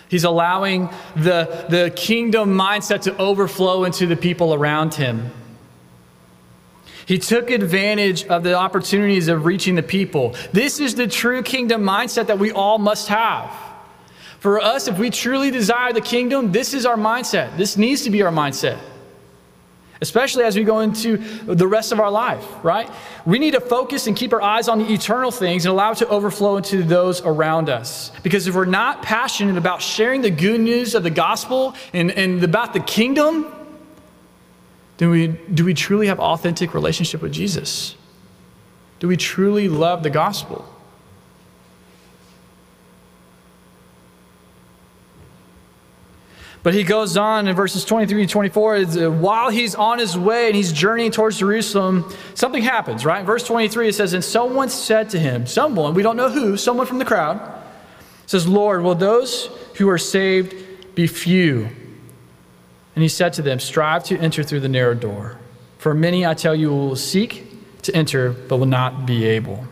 He's 0.09 0.25
allowing 0.25 0.91
the, 1.15 1.67
the 1.69 1.93
kingdom 1.95 2.57
mindset 2.57 3.03
to 3.03 3.17
overflow 3.17 3.85
into 3.85 4.07
the 4.07 4.17
people 4.17 4.55
around 4.55 4.95
him. 4.95 5.31
He 7.07 7.19
took 7.19 7.51
advantage 7.51 8.25
of 8.27 8.43
the 8.43 8.55
opportunities 8.55 9.29
of 9.29 9.45
reaching 9.47 9.77
the 9.77 9.83
people. 9.83 10.35
This 10.53 10.81
is 10.81 10.97
the 10.97 11.07
true 11.07 11.43
kingdom 11.43 11.83
mindset 11.83 12.27
that 12.27 12.39
we 12.39 12.53
all 12.53 12.79
must 12.79 13.09
have. 13.09 13.51
For 14.41 14.61
us, 14.61 14.87
if 14.89 14.99
we 14.99 15.11
truly 15.11 15.51
desire 15.51 15.93
the 15.93 16.01
kingdom, 16.01 16.53
this 16.53 16.75
is 16.75 16.85
our 16.85 16.97
mindset. 16.97 17.57
This 17.57 17.77
needs 17.77 18.03
to 18.03 18.11
be 18.11 18.23
our 18.23 18.33
mindset 18.33 18.79
especially 20.01 20.45
as 20.45 20.57
we 20.57 20.65
go 20.65 20.81
into 20.81 21.17
the 21.47 21.67
rest 21.67 21.93
of 21.93 22.01
our 22.01 22.11
life, 22.11 22.45
right? 22.63 22.91
We 23.25 23.39
need 23.39 23.53
to 23.53 23.61
focus 23.61 24.07
and 24.07 24.17
keep 24.17 24.33
our 24.33 24.43
eyes 24.43 24.69
on 24.69 24.79
the 24.79 24.93
eternal 24.93 25.31
things 25.31 25.65
and 25.65 25.73
allow 25.73 25.93
it 25.93 25.99
to 25.99 26.09
overflow 26.09 26.59
into 26.59 26.83
those 26.83 27.23
around 27.23 27.69
us. 27.69 28.13
Because 28.23 28.47
if 28.47 28.55
we're 28.55 28.67
not 28.67 29.03
passionate 29.03 29.57
about 29.57 29.81
sharing 29.81 30.23
the 30.23 30.31
good 30.31 30.61
news 30.61 30.95
of 30.95 31.03
the 31.03 31.11
gospel 31.11 31.75
and, 31.93 32.11
and 32.11 32.43
about 32.45 32.73
the 32.73 32.81
kingdom, 32.81 33.53
then 34.99 35.11
we, 35.11 35.29
do 35.29 35.65
we 35.65 35.75
truly 35.75 36.07
have 36.07 36.19
authentic 36.19 36.73
relationship 36.73 37.23
with 37.23 37.33
Jesus? 37.33 37.97
Do 38.99 39.09
we 39.09 39.17
truly 39.17 39.69
love 39.69 40.03
the 40.03 40.11
gospel? 40.11 40.67
But 46.63 46.75
he 46.75 46.83
goes 46.83 47.17
on 47.17 47.47
in 47.47 47.55
verses 47.55 47.85
23 47.85 48.23
and 48.23 48.31
24, 48.31 48.75
uh, 48.75 49.11
while 49.11 49.51
he's 49.51 49.77
on 49.77 50.01
his 50.01 50.19
way 50.19 50.49
and 50.49 50.57
he's 50.57 50.73
journeying 50.73 51.13
towards 51.13 51.39
Jerusalem, 51.39 52.13
something 52.35 52.63
happens, 52.63 53.05
right? 53.05 53.21
In 53.21 53.27
verse 53.27 53.45
23, 53.45 53.91
it 53.91 53.95
says, 53.95 54.15
And 54.15 54.25
someone 54.25 54.69
said 54.69 55.11
to 55.11 55.19
him, 55.19 55.47
someone, 55.47 55.95
we 55.95 56.03
don't 56.03 56.17
know 56.17 56.29
who, 56.29 56.57
someone 56.57 56.87
from 56.87 56.99
the 56.99 57.05
crowd, 57.05 57.41
says, 58.27 58.49
Lord, 58.49 58.83
will 58.83 58.97
those 58.97 59.47
who 59.77 59.89
are 59.89 59.99
saved 59.99 60.57
be 60.97 61.07
few? 61.07 61.69
And 62.97 63.03
he 63.03 63.09
said 63.09 63.35
to 63.35 63.43
them, 63.43 63.61
Strive 63.61 64.03
to 64.05 64.19
enter 64.19 64.43
through 64.43 64.61
the 64.61 64.69
narrow 64.69 64.95
door. 64.95 65.39
For 65.79 65.95
many, 65.95 66.27
I 66.27 66.35
tell 66.35 66.55
you, 66.55 66.71
will 66.71 66.97
seek 66.97 67.45
to 67.83 67.95
enter, 67.95 68.31
but 68.33 68.57
will 68.57 68.67
not 68.67 69.07
be 69.07 69.25
able. 69.27 69.65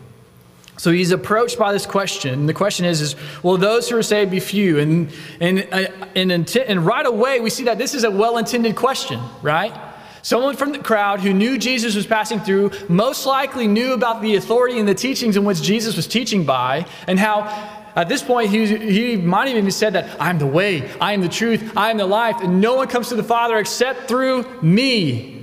So 0.77 0.91
he's 0.91 1.11
approached 1.11 1.57
by 1.57 1.73
this 1.73 1.85
question. 1.85 2.45
The 2.45 2.53
question 2.53 2.85
is, 2.85 3.01
is 3.01 3.15
will 3.41 3.57
those 3.57 3.89
who 3.89 3.97
are 3.97 4.03
saved 4.03 4.31
be 4.31 4.39
few? 4.39 4.77
And, 4.79 5.11
and, 5.39 5.67
uh, 5.71 5.87
and, 6.15 6.31
and 6.31 6.85
right 6.85 7.05
away, 7.05 7.39
we 7.39 7.49
see 7.49 7.63
that 7.63 7.77
this 7.77 7.93
is 7.95 8.03
a 8.03 8.11
well 8.11 8.37
intended 8.37 8.75
question, 8.75 9.19
right? 9.41 9.73
Someone 10.21 10.55
from 10.55 10.71
the 10.71 10.79
crowd 10.79 11.19
who 11.19 11.33
knew 11.33 11.57
Jesus 11.57 11.95
was 11.95 12.05
passing 12.05 12.39
through 12.39 12.71
most 12.89 13.25
likely 13.25 13.67
knew 13.67 13.93
about 13.93 14.21
the 14.21 14.35
authority 14.35 14.79
and 14.79 14.87
the 14.87 14.95
teachings 14.95 15.37
in 15.37 15.45
which 15.45 15.61
Jesus 15.61 15.95
was 15.95 16.07
teaching 16.07 16.45
by, 16.45 16.85
and 17.07 17.19
how 17.19 17.84
at 17.95 18.09
this 18.09 18.21
point 18.21 18.49
he, 18.49 18.65
he 18.65 19.15
might 19.17 19.47
have 19.47 19.57
even 19.57 19.71
said 19.71 19.93
that 19.93 20.19
I 20.21 20.29
am 20.29 20.37
the 20.37 20.47
way, 20.47 20.91
I 20.99 21.13
am 21.13 21.21
the 21.21 21.29
truth, 21.29 21.77
I 21.77 21.91
am 21.91 21.97
the 21.97 22.05
life, 22.05 22.37
and 22.41 22.59
no 22.59 22.75
one 22.75 22.87
comes 22.87 23.09
to 23.09 23.15
the 23.15 23.23
Father 23.23 23.57
except 23.57 24.07
through 24.07 24.61
me 24.61 25.35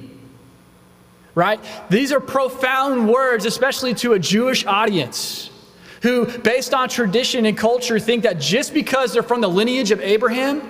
right? 1.35 1.61
These 1.89 2.13
are 2.13 2.21
profound 2.21 3.09
words, 3.09 3.47
especially 3.47 3.95
to 3.95 4.13
a 4.13 4.19
Jewish 4.19 4.67
audience 4.67 5.51
who, 6.03 6.27
based 6.27 6.75
on 6.75 6.89
tradition 6.89 7.47
and 7.47 7.57
culture, 7.57 7.99
think 7.99 8.25
that 8.25 8.41
just 8.41 8.75
because 8.75 9.13
they're 9.13 9.23
from 9.23 9.41
the 9.41 9.49
lineage 9.49 9.91
of 9.91 10.01
Abraham 10.01 10.61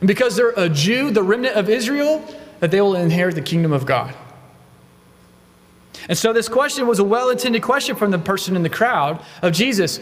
and 0.00 0.08
because 0.08 0.34
they're 0.34 0.54
a 0.56 0.68
Jew, 0.68 1.10
the 1.10 1.22
remnant 1.22 1.56
of 1.56 1.68
Israel, 1.68 2.24
that 2.60 2.70
they 2.70 2.80
will 2.80 2.96
inherit 2.96 3.34
the 3.34 3.42
kingdom 3.42 3.72
of 3.72 3.86
God. 3.86 4.14
And 6.08 6.16
so, 6.16 6.32
this 6.32 6.48
question 6.48 6.86
was 6.86 6.98
a 7.00 7.04
well 7.04 7.28
intended 7.28 7.62
question 7.62 7.94
from 7.94 8.10
the 8.10 8.18
person 8.18 8.56
in 8.56 8.62
the 8.62 8.70
crowd 8.70 9.22
of 9.42 9.52
Jesus 9.52 10.00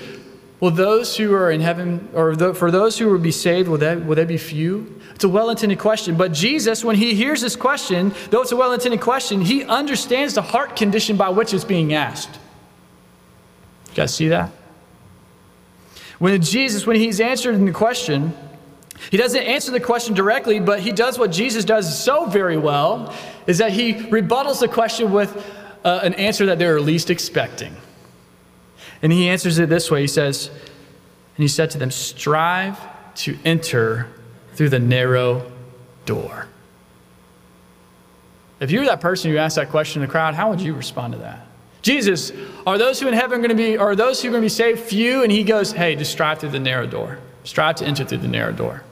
Will 0.58 0.70
those 0.70 1.16
who 1.16 1.34
are 1.34 1.50
in 1.50 1.60
heaven, 1.60 2.08
or 2.14 2.34
the, 2.34 2.54
for 2.54 2.70
those 2.70 2.98
who 2.98 3.08
will 3.08 3.18
be 3.18 3.30
saved, 3.30 3.68
will 3.68 3.76
that, 3.78 4.06
will 4.06 4.14
they 4.14 4.24
be 4.24 4.38
few? 4.38 5.00
It's 5.14 5.24
a 5.24 5.28
well 5.28 5.50
intended 5.50 5.78
question. 5.78 6.16
But 6.16 6.32
Jesus, 6.32 6.82
when 6.82 6.96
he 6.96 7.14
hears 7.14 7.42
this 7.42 7.56
question, 7.56 8.14
though 8.30 8.40
it's 8.40 8.52
a 8.52 8.56
well 8.56 8.72
intended 8.72 9.00
question, 9.00 9.42
he 9.42 9.64
understands 9.64 10.34
the 10.34 10.42
heart 10.42 10.74
condition 10.74 11.16
by 11.18 11.28
which 11.28 11.52
it's 11.52 11.64
being 11.64 11.92
asked. 11.92 12.30
You 13.90 13.96
guys 13.96 14.14
see 14.14 14.28
that? 14.28 14.50
When 16.18 16.40
Jesus, 16.40 16.86
when 16.86 16.96
he's 16.96 17.20
answering 17.20 17.66
the 17.66 17.72
question, 17.72 18.34
he 19.10 19.18
doesn't 19.18 19.42
answer 19.42 19.70
the 19.70 19.80
question 19.80 20.14
directly, 20.14 20.58
but 20.58 20.80
he 20.80 20.90
does 20.90 21.18
what 21.18 21.30
Jesus 21.32 21.66
does 21.66 22.02
so 22.02 22.24
very 22.26 22.56
well 22.56 23.14
is 23.46 23.58
that 23.58 23.72
he 23.72 23.92
rebuttals 23.92 24.60
the 24.60 24.68
question 24.68 25.12
with 25.12 25.36
uh, 25.84 26.00
an 26.02 26.14
answer 26.14 26.46
that 26.46 26.58
they're 26.58 26.80
least 26.80 27.10
expecting. 27.10 27.76
And 29.02 29.12
he 29.12 29.28
answers 29.28 29.58
it 29.58 29.68
this 29.68 29.90
way 29.90 30.00
He 30.02 30.06
says, 30.06 30.48
And 30.48 31.42
he 31.42 31.48
said 31.48 31.70
to 31.70 31.78
them, 31.78 31.90
Strive 31.90 32.78
to 33.16 33.38
enter 33.44 34.08
through 34.54 34.70
the 34.70 34.78
narrow 34.78 35.50
door. 36.04 36.48
If 38.58 38.70
you 38.70 38.80
were 38.80 38.86
that 38.86 39.00
person 39.00 39.30
who 39.30 39.36
asked 39.36 39.56
that 39.56 39.70
question 39.70 40.00
in 40.00 40.08
the 40.08 40.10
crowd, 40.10 40.34
how 40.34 40.48
would 40.50 40.60
you 40.60 40.74
respond 40.74 41.12
to 41.12 41.18
that? 41.20 41.46
Jesus, 41.82 42.32
are 42.66 42.78
those 42.78 42.98
who 42.98 43.06
in 43.06 43.14
heaven 43.14 43.40
going 43.40 43.50
to 43.50 43.54
be, 43.54 43.76
are 43.76 43.94
those 43.94 44.20
who 44.20 44.28
are 44.28 44.32
going 44.32 44.40
to 44.40 44.46
be 44.46 44.48
saved 44.48 44.80
few? 44.80 45.22
And 45.22 45.30
he 45.30 45.44
goes, 45.44 45.72
hey, 45.72 45.94
just 45.94 46.10
strive 46.10 46.40
through 46.40 46.50
the 46.50 46.58
narrow 46.58 46.86
door. 46.86 47.18
Strive 47.44 47.76
to 47.76 47.84
enter 47.84 48.04
through 48.04 48.18
the 48.18 48.28
narrow 48.28 48.52
door. 48.52 48.82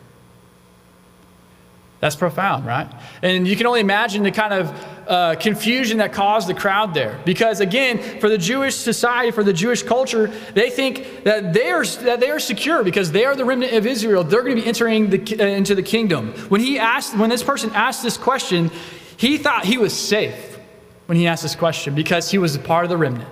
That's 2.01 2.17
profound, 2.17 2.67
right? 2.67 2.91
And 3.23 3.49
you 3.49 3.57
can 3.57 3.67
only 3.67 3.81
imagine 3.81 4.23
the 4.23 4.31
kind 4.31 4.53
of 4.53 4.85
uh, 5.09 5.37
confusion 5.37 5.99
that 5.99 6.13
caused 6.13 6.49
the 6.49 6.55
crowd 6.55 6.93
there. 6.93 7.19
Because 7.25 7.61
again, 7.61 8.21
for 8.21 8.29
the 8.29 8.39
Jewish 8.39 8.75
society, 8.75 9.31
for 9.31 9.43
the 9.43 9.53
Jewish 9.53 9.83
culture, 9.83 10.27
they 10.53 10.71
think 10.71 11.25
that 11.25 11.53
they 11.53 11.71
are, 11.71 11.85
that 11.85 12.21
they 12.21 12.31
are 12.31 12.41
secure 12.41 12.83
because 12.83 13.13
they 13.13 13.25
are 13.25 13.35
the 13.35 13.45
remnant 13.45 13.73
of 13.73 13.87
Israel. 13.87 14.25
They're 14.25 14.43
going 14.43 14.57
to 14.57 14.63
be 14.63 14.69
entering 14.69 15.11
the, 15.11 15.41
uh, 15.41 15.47
into 15.47 15.75
the 15.75 15.83
kingdom. 15.83 16.33
When 16.49 16.61
he 16.61 16.79
asked, 16.79 17.17
when 17.17 17.31
this 17.31 17.43
person 17.43 17.71
asked 17.75 18.03
this 18.03 18.17
question, 18.17 18.71
he 19.17 19.39
thought 19.39 19.65
he 19.65 19.79
was 19.79 19.93
safe 19.99 20.59
when 21.07 21.17
he 21.17 21.27
asked 21.27 21.43
this 21.43 21.57
question 21.57 21.95
because 21.95 22.31
he 22.31 22.39
was 22.39 22.55
a 22.55 22.59
part 22.59 22.85
of 22.85 22.91
the 22.91 22.97
remnant. 22.97 23.29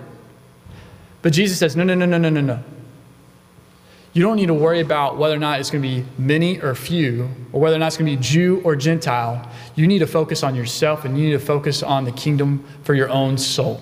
But 1.21 1.33
Jesus 1.33 1.59
says, 1.59 1.75
no, 1.75 1.83
no, 1.83 1.93
no, 1.95 2.05
no, 2.05 2.17
no, 2.17 2.29
no, 2.29 2.41
no. 2.41 2.63
You 4.13 4.21
don't 4.21 4.35
need 4.35 4.45
to 4.45 4.53
worry 4.53 4.79
about 4.79 5.17
whether 5.17 5.33
or 5.33 5.39
not 5.39 5.59
it's 5.59 5.71
going 5.71 5.81
to 5.81 5.87
be 5.87 6.05
many 6.19 6.61
or 6.61 6.75
few, 6.75 7.29
or 7.51 7.59
whether 7.59 7.75
or 7.75 7.79
not 7.79 7.87
it's 7.87 7.97
going 7.97 8.11
to 8.11 8.15
be 8.15 8.23
Jew 8.23 8.61
or 8.63 8.75
Gentile. 8.75 9.49
You 9.75 9.87
need 9.87 9.99
to 9.99 10.07
focus 10.07 10.43
on 10.43 10.53
yourself 10.53 11.03
and 11.03 11.17
you 11.17 11.25
need 11.25 11.31
to 11.31 11.39
focus 11.39 11.81
on 11.81 12.05
the 12.05 12.11
kingdom 12.11 12.63
for 12.83 12.93
your 12.93 13.09
own 13.09 13.39
soul. 13.39 13.81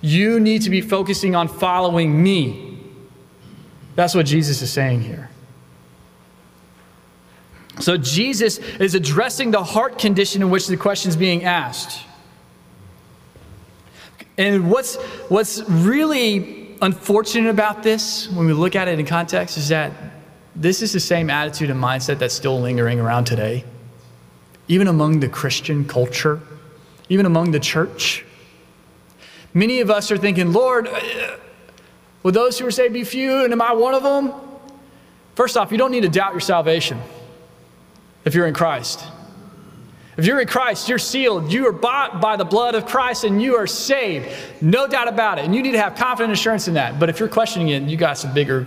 You 0.00 0.38
need 0.38 0.62
to 0.62 0.70
be 0.70 0.80
focusing 0.80 1.34
on 1.34 1.48
following 1.48 2.22
me. 2.22 2.78
That's 3.96 4.14
what 4.14 4.26
Jesus 4.26 4.62
is 4.62 4.72
saying 4.72 5.02
here. 5.02 5.28
So 7.80 7.96
Jesus 7.96 8.58
is 8.58 8.94
addressing 8.94 9.50
the 9.50 9.64
heart 9.64 9.98
condition 9.98 10.40
in 10.40 10.50
which 10.50 10.68
the 10.68 10.76
question 10.76 11.08
is 11.08 11.16
being 11.16 11.44
asked. 11.44 12.04
And 14.38 14.70
what's, 14.70 14.96
what's 15.28 15.62
really 15.68 16.61
unfortunate 16.82 17.48
about 17.48 17.82
this, 17.82 18.28
when 18.28 18.44
we 18.44 18.52
look 18.52 18.76
at 18.76 18.88
it 18.88 18.98
in 18.98 19.06
context, 19.06 19.56
is 19.56 19.68
that 19.68 19.92
this 20.54 20.82
is 20.82 20.92
the 20.92 21.00
same 21.00 21.30
attitude 21.30 21.70
and 21.70 21.82
mindset 21.82 22.18
that's 22.18 22.34
still 22.34 22.60
lingering 22.60 23.00
around 23.00 23.24
today, 23.24 23.64
even 24.68 24.88
among 24.88 25.20
the 25.20 25.28
Christian 25.28 25.86
culture, 25.86 26.40
even 27.08 27.24
among 27.24 27.52
the 27.52 27.60
church. 27.60 28.26
Many 29.54 29.80
of 29.80 29.90
us 29.90 30.10
are 30.10 30.18
thinking, 30.18 30.52
Lord, 30.52 30.88
uh, 30.88 31.36
will 32.22 32.32
those 32.32 32.58
who 32.58 32.66
are 32.66 32.70
saved 32.70 32.92
be 32.92 33.04
few, 33.04 33.44
and 33.44 33.52
am 33.52 33.62
I 33.62 33.72
one 33.72 33.94
of 33.94 34.02
them? 34.02 34.32
First 35.36 35.56
off, 35.56 35.72
you 35.72 35.78
don't 35.78 35.92
need 35.92 36.02
to 36.02 36.08
doubt 36.08 36.32
your 36.32 36.40
salvation 36.40 37.00
if 38.24 38.34
you're 38.34 38.46
in 38.46 38.54
Christ. 38.54 39.02
If 40.16 40.26
you're 40.26 40.40
in 40.40 40.46
Christ, 40.46 40.88
you're 40.88 40.98
sealed. 40.98 41.52
You 41.52 41.66
are 41.68 41.72
bought 41.72 42.20
by 42.20 42.36
the 42.36 42.44
blood 42.44 42.74
of 42.74 42.86
Christ 42.86 43.24
and 43.24 43.40
you 43.40 43.56
are 43.56 43.66
saved. 43.66 44.28
No 44.60 44.86
doubt 44.86 45.08
about 45.08 45.38
it. 45.38 45.46
And 45.46 45.54
you 45.54 45.62
need 45.62 45.72
to 45.72 45.80
have 45.80 45.96
confident 45.96 46.32
assurance 46.32 46.68
in 46.68 46.74
that. 46.74 47.00
But 47.00 47.08
if 47.08 47.18
you're 47.18 47.30
questioning 47.30 47.68
it, 47.68 47.82
you 47.84 47.96
got 47.96 48.18
some 48.18 48.34
bigger 48.34 48.66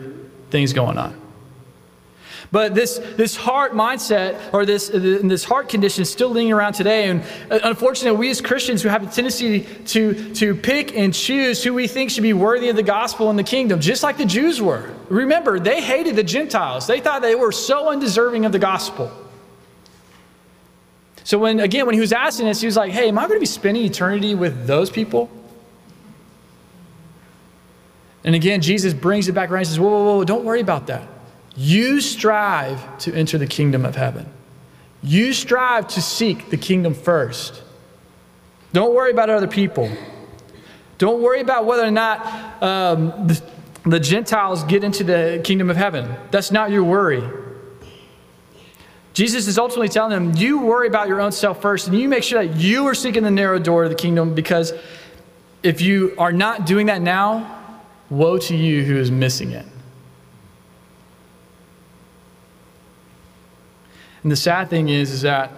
things 0.49 0.73
going 0.73 0.97
on. 0.97 1.21
But 2.51 2.73
this, 2.73 2.97
this 3.15 3.35
heart 3.35 3.73
mindset 3.73 4.53
or 4.53 4.65
this, 4.65 4.89
this 4.89 5.43
heart 5.43 5.69
condition 5.69 6.03
is 6.03 6.09
still 6.09 6.29
lingering 6.29 6.53
around 6.53 6.73
today. 6.73 7.09
And 7.09 7.23
unfortunately, 7.49 8.17
we 8.17 8.29
as 8.29 8.41
Christians 8.41 8.81
who 8.81 8.89
have 8.89 9.03
a 9.03 9.11
tendency 9.11 9.61
to, 9.87 10.33
to 10.35 10.55
pick 10.55 10.95
and 10.95 11.13
choose 11.13 11.63
who 11.63 11.73
we 11.73 11.87
think 11.87 12.11
should 12.11 12.23
be 12.23 12.33
worthy 12.33 12.69
of 12.69 12.75
the 12.75 12.83
gospel 12.83 13.29
and 13.29 13.37
the 13.37 13.43
kingdom, 13.43 13.81
just 13.81 14.03
like 14.03 14.17
the 14.17 14.25
Jews 14.25 14.61
were. 14.61 14.89
Remember, 15.09 15.59
they 15.59 15.81
hated 15.81 16.15
the 16.15 16.23
Gentiles, 16.23 16.87
they 16.87 16.99
thought 16.99 17.21
they 17.21 17.35
were 17.35 17.51
so 17.51 17.89
undeserving 17.89 18.45
of 18.45 18.51
the 18.51 18.59
gospel. 18.59 19.11
So 21.25 21.39
when 21.39 21.59
again, 21.59 21.87
when 21.87 21.95
he 21.95 21.99
was 21.99 22.13
asking 22.13 22.45
this, 22.45 22.61
he 22.61 22.67
was 22.67 22.77
like, 22.77 22.91
"Hey, 22.91 23.09
am 23.09 23.17
I 23.17 23.23
going 23.23 23.37
to 23.37 23.39
be 23.41 23.47
spending 23.47 23.83
eternity 23.83 24.35
with 24.35 24.67
those 24.67 24.91
people?" 24.91 25.29
And 28.23 28.35
again, 28.35 28.61
Jesus 28.61 28.93
brings 28.93 29.27
it 29.27 29.33
back 29.33 29.49
around 29.49 29.61
and 29.61 29.67
says, 29.67 29.79
"Whoa, 29.79 29.89
whoa, 29.89 30.03
whoa! 30.03 30.23
Don't 30.23 30.45
worry 30.45 30.61
about 30.61 30.85
that. 30.87 31.07
You 31.55 31.99
strive 31.99 32.99
to 32.99 33.13
enter 33.13 33.39
the 33.39 33.47
kingdom 33.47 33.85
of 33.85 33.95
heaven. 33.95 34.27
You 35.01 35.33
strive 35.33 35.87
to 35.89 36.01
seek 36.01 36.51
the 36.51 36.57
kingdom 36.57 36.93
first. 36.93 37.63
Don't 38.71 38.93
worry 38.93 39.11
about 39.11 39.31
other 39.31 39.47
people. 39.47 39.89
Don't 40.99 41.23
worry 41.23 41.41
about 41.41 41.65
whether 41.65 41.85
or 41.85 41.91
not 41.91 42.61
um, 42.61 43.27
the, 43.27 43.41
the 43.83 43.99
Gentiles 43.99 44.63
get 44.65 44.83
into 44.83 45.03
the 45.03 45.41
kingdom 45.43 45.71
of 45.71 45.77
heaven. 45.77 46.15
That's 46.29 46.51
not 46.51 46.69
your 46.69 46.83
worry." 46.83 47.23
Jesus 49.15 49.47
is 49.47 49.57
ultimately 49.57 49.87
telling 49.87 50.09
them, 50.11 50.35
you 50.35 50.59
worry 50.59 50.87
about 50.87 51.07
your 51.07 51.21
own 51.21 51.31
self 51.31 51.61
first, 51.61 51.87
and 51.87 51.97
you 51.97 52.09
make 52.09 52.21
sure 52.21 52.45
that 52.45 52.57
you 52.57 52.85
are 52.85 52.93
seeking 52.93 53.23
the 53.23 53.31
narrow 53.31 53.57
door 53.57 53.85
of 53.85 53.89
the 53.89 53.95
kingdom 53.95 54.35
because 54.35 54.73
if 55.63 55.79
you 55.79 56.13
are 56.17 56.33
not 56.33 56.65
doing 56.65 56.87
that 56.87 57.01
now, 57.01 57.79
woe 58.09 58.37
to 58.37 58.53
you 58.53 58.83
who 58.83 58.97
is 58.97 59.09
missing 59.09 59.51
it. 59.51 59.65
And 64.21 64.31
the 64.31 64.35
sad 64.35 64.69
thing 64.69 64.89
is, 64.89 65.11
is 65.11 65.21
that 65.21 65.49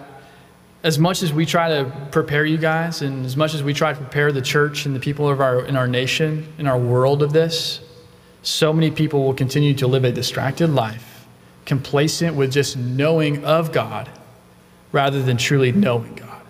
as 0.84 1.00
much 1.00 1.24
as 1.24 1.32
we 1.32 1.44
try 1.44 1.68
to 1.68 2.08
prepare 2.12 2.44
you 2.44 2.58
guys, 2.58 3.02
and 3.02 3.26
as 3.26 3.36
much 3.36 3.54
as 3.54 3.64
we 3.64 3.74
try 3.74 3.92
to 3.92 3.98
prepare 3.98 4.30
the 4.30 4.40
church 4.40 4.86
and 4.86 4.94
the 4.94 5.00
people 5.00 5.28
of 5.28 5.40
our 5.40 5.64
in 5.64 5.76
our 5.76 5.88
nation, 5.88 6.46
in 6.58 6.68
our 6.68 6.78
world 6.78 7.24
of 7.24 7.32
this, 7.32 7.80
so 8.42 8.72
many 8.72 8.92
people 8.92 9.24
will 9.24 9.34
continue 9.34 9.74
to 9.74 9.88
live 9.88 10.04
a 10.04 10.12
distracted 10.12 10.70
life 10.70 11.07
complacent 11.68 12.34
with 12.34 12.50
just 12.50 12.78
knowing 12.78 13.44
of 13.44 13.72
God 13.72 14.08
rather 14.90 15.22
than 15.22 15.36
truly 15.36 15.70
knowing 15.70 16.14
God. 16.14 16.40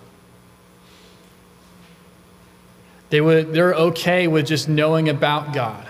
They 3.11 3.21
would, 3.21 3.53
they're 3.53 3.75
okay 3.75 4.29
with 4.29 4.47
just 4.47 4.69
knowing 4.69 5.09
about 5.09 5.53
God. 5.53 5.89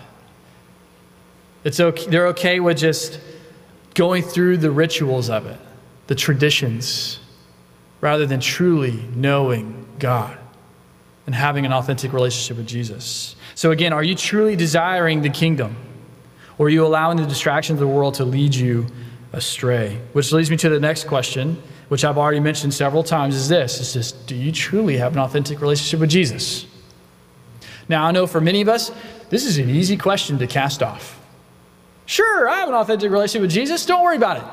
It's 1.63 1.79
okay, 1.79 2.07
they're 2.07 2.29
okay 2.29 2.59
with 2.59 2.79
just 2.79 3.21
going 3.95 4.23
through 4.23 4.57
the 4.57 4.71
rituals 4.71 5.29
of 5.29 5.45
it, 5.47 5.61
the 6.07 6.15
traditions, 6.15 7.21
rather 8.01 8.25
than 8.25 8.41
truly 8.41 9.05
knowing 9.15 9.87
God 9.99 10.39
and 11.27 11.35
having 11.35 11.67
an 11.67 11.73
authentic 11.75 12.15
relationship 12.15 12.57
with 12.57 12.67
Jesus. 12.67 13.37
So, 13.55 13.73
again, 13.73 13.93
are 13.93 14.05
you 14.05 14.15
truly 14.15 14.57
desiring 14.57 15.21
the 15.21 15.29
kingdom? 15.29 15.77
Or 16.57 16.67
are 16.67 16.71
you 16.71 16.87
allowing 16.87 17.19
the 17.19 17.27
distractions 17.27 17.81
of 17.81 17.87
the 17.87 17.95
world 17.95 18.15
to 18.15 18.25
lead 18.25 18.55
you 18.55 18.87
astray. 19.33 20.01
Which 20.13 20.33
leads 20.33 20.51
me 20.51 20.57
to 20.59 20.69
the 20.69 20.81
next 20.81 21.05
question, 21.05 21.63
which 21.89 22.05
I've 22.05 22.19
already 22.19 22.41
mentioned 22.41 22.75
several 22.75 23.03
times, 23.03 23.35
is 23.35 23.49
this. 23.49 23.81
It's 23.81 23.95
this 23.95 24.13
do 24.13 24.35
you 24.35 24.53
truly 24.53 24.97
have 24.99 25.13
an 25.13 25.19
authentic 25.19 25.61
relationship 25.61 26.01
with 26.01 26.11
Jesus? 26.11 26.67
Now, 27.89 28.05
I 28.05 28.11
know 28.11 28.27
for 28.27 28.41
many 28.41 28.61
of 28.61 28.69
us, 28.69 28.91
this 29.31 29.45
is 29.45 29.59
an 29.59 29.71
easy 29.71 29.97
question 29.97 30.39
to 30.39 30.47
cast 30.47 30.83
off. 30.83 31.19
Sure, 32.07 32.49
I 32.49 32.57
have 32.61 32.69
an 32.69 32.75
authentic 32.75 33.11
relationship 33.11 33.43
with 33.43 33.51
Jesus. 33.51 33.85
Don't 33.85 34.03
worry 34.03 34.17
about 34.17 34.39
it. 34.39 34.45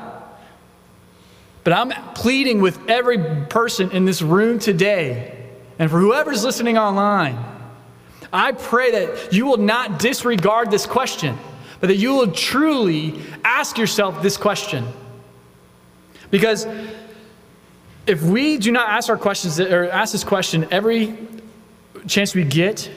But 1.64 1.72
I'm 1.72 1.90
pleading 2.14 2.60
with 2.60 2.78
every 2.88 3.18
person 3.46 3.90
in 3.90 4.04
this 4.04 4.22
room 4.22 4.58
today, 4.58 5.46
and 5.78 5.90
for 5.90 5.98
whoever's 5.98 6.44
listening 6.44 6.78
online, 6.78 7.38
I 8.32 8.52
pray 8.52 8.90
that 8.92 9.32
you 9.32 9.46
will 9.46 9.56
not 9.56 9.98
disregard 9.98 10.70
this 10.70 10.86
question 10.86 11.38
that 11.86 11.96
you 11.96 12.14
will 12.14 12.32
truly 12.32 13.20
ask 13.44 13.78
yourself 13.78 14.22
this 14.22 14.36
question. 14.36 14.86
Because 16.30 16.66
if 18.06 18.22
we 18.22 18.58
do 18.58 18.72
not 18.72 18.88
ask 18.88 19.08
our 19.08 19.18
questions 19.18 19.60
or 19.60 19.90
ask 19.90 20.12
this 20.12 20.24
question 20.24 20.66
every 20.70 21.16
chance 22.06 22.34
we 22.34 22.44
get, 22.44 22.90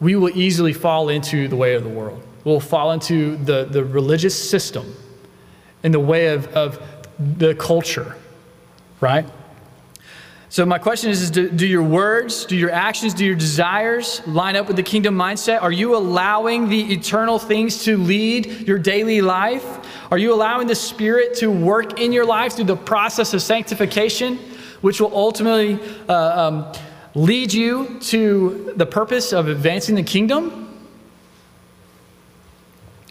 we 0.00 0.16
will 0.16 0.36
easily 0.36 0.72
fall 0.72 1.08
into 1.08 1.48
the 1.48 1.56
way 1.56 1.74
of 1.74 1.84
the 1.84 1.88
world. 1.88 2.22
We'll 2.44 2.60
fall 2.60 2.92
into 2.92 3.36
the, 3.36 3.64
the 3.64 3.84
religious 3.84 4.50
system 4.50 4.94
in 5.82 5.92
the 5.92 6.00
way 6.00 6.28
of, 6.28 6.46
of 6.48 6.80
the 7.18 7.54
culture, 7.54 8.16
right? 9.00 9.26
So, 10.54 10.64
my 10.64 10.78
question 10.78 11.10
is, 11.10 11.20
is 11.20 11.32
do, 11.32 11.50
do, 11.50 11.66
your 11.66 11.82
words, 11.82 12.44
do 12.44 12.54
your 12.54 12.70
actions, 12.70 13.12
do 13.12 13.24
your 13.24 13.34
desires 13.34 14.24
line 14.24 14.54
up 14.54 14.68
with 14.68 14.76
the 14.76 14.84
kingdom 14.84 15.18
mindset? 15.18 15.60
Are 15.60 15.72
you 15.72 15.96
allowing 15.96 16.68
the 16.68 16.92
eternal 16.92 17.40
things 17.40 17.82
to 17.86 17.96
lead 17.96 18.68
your 18.68 18.78
daily 18.78 19.20
life? 19.20 19.66
Are 20.12 20.16
you 20.16 20.32
allowing 20.32 20.68
the 20.68 20.76
Spirit 20.76 21.34
to 21.38 21.50
work 21.50 21.98
in 21.98 22.12
your 22.12 22.24
life 22.24 22.52
through 22.52 22.66
the 22.66 22.76
process 22.76 23.34
of 23.34 23.42
sanctification, 23.42 24.36
which 24.80 25.00
will 25.00 25.12
ultimately 25.12 25.76
uh, 26.08 26.46
um, 26.46 26.72
lead 27.16 27.52
you 27.52 27.98
to 28.02 28.74
the 28.76 28.86
purpose 28.86 29.32
of 29.32 29.48
advancing 29.48 29.96
the 29.96 30.04
kingdom? 30.04 30.86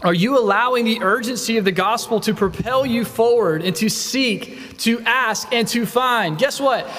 Are 0.01 0.13
you 0.13 0.39
allowing 0.39 0.85
the 0.85 1.01
urgency 1.01 1.57
of 1.57 1.65
the 1.65 1.73
gospel 1.73 2.21
to 2.21 2.33
propel 2.33 2.85
you 2.85 3.03
forward 3.03 3.63
and 3.63 3.75
to 3.75 3.89
seek, 3.89 4.77
to 4.77 5.01
ask, 5.01 5.51
and 5.51 5.67
to 5.67 5.85
find? 5.85 6.38
Guess 6.38 6.62
what? 6.62 6.89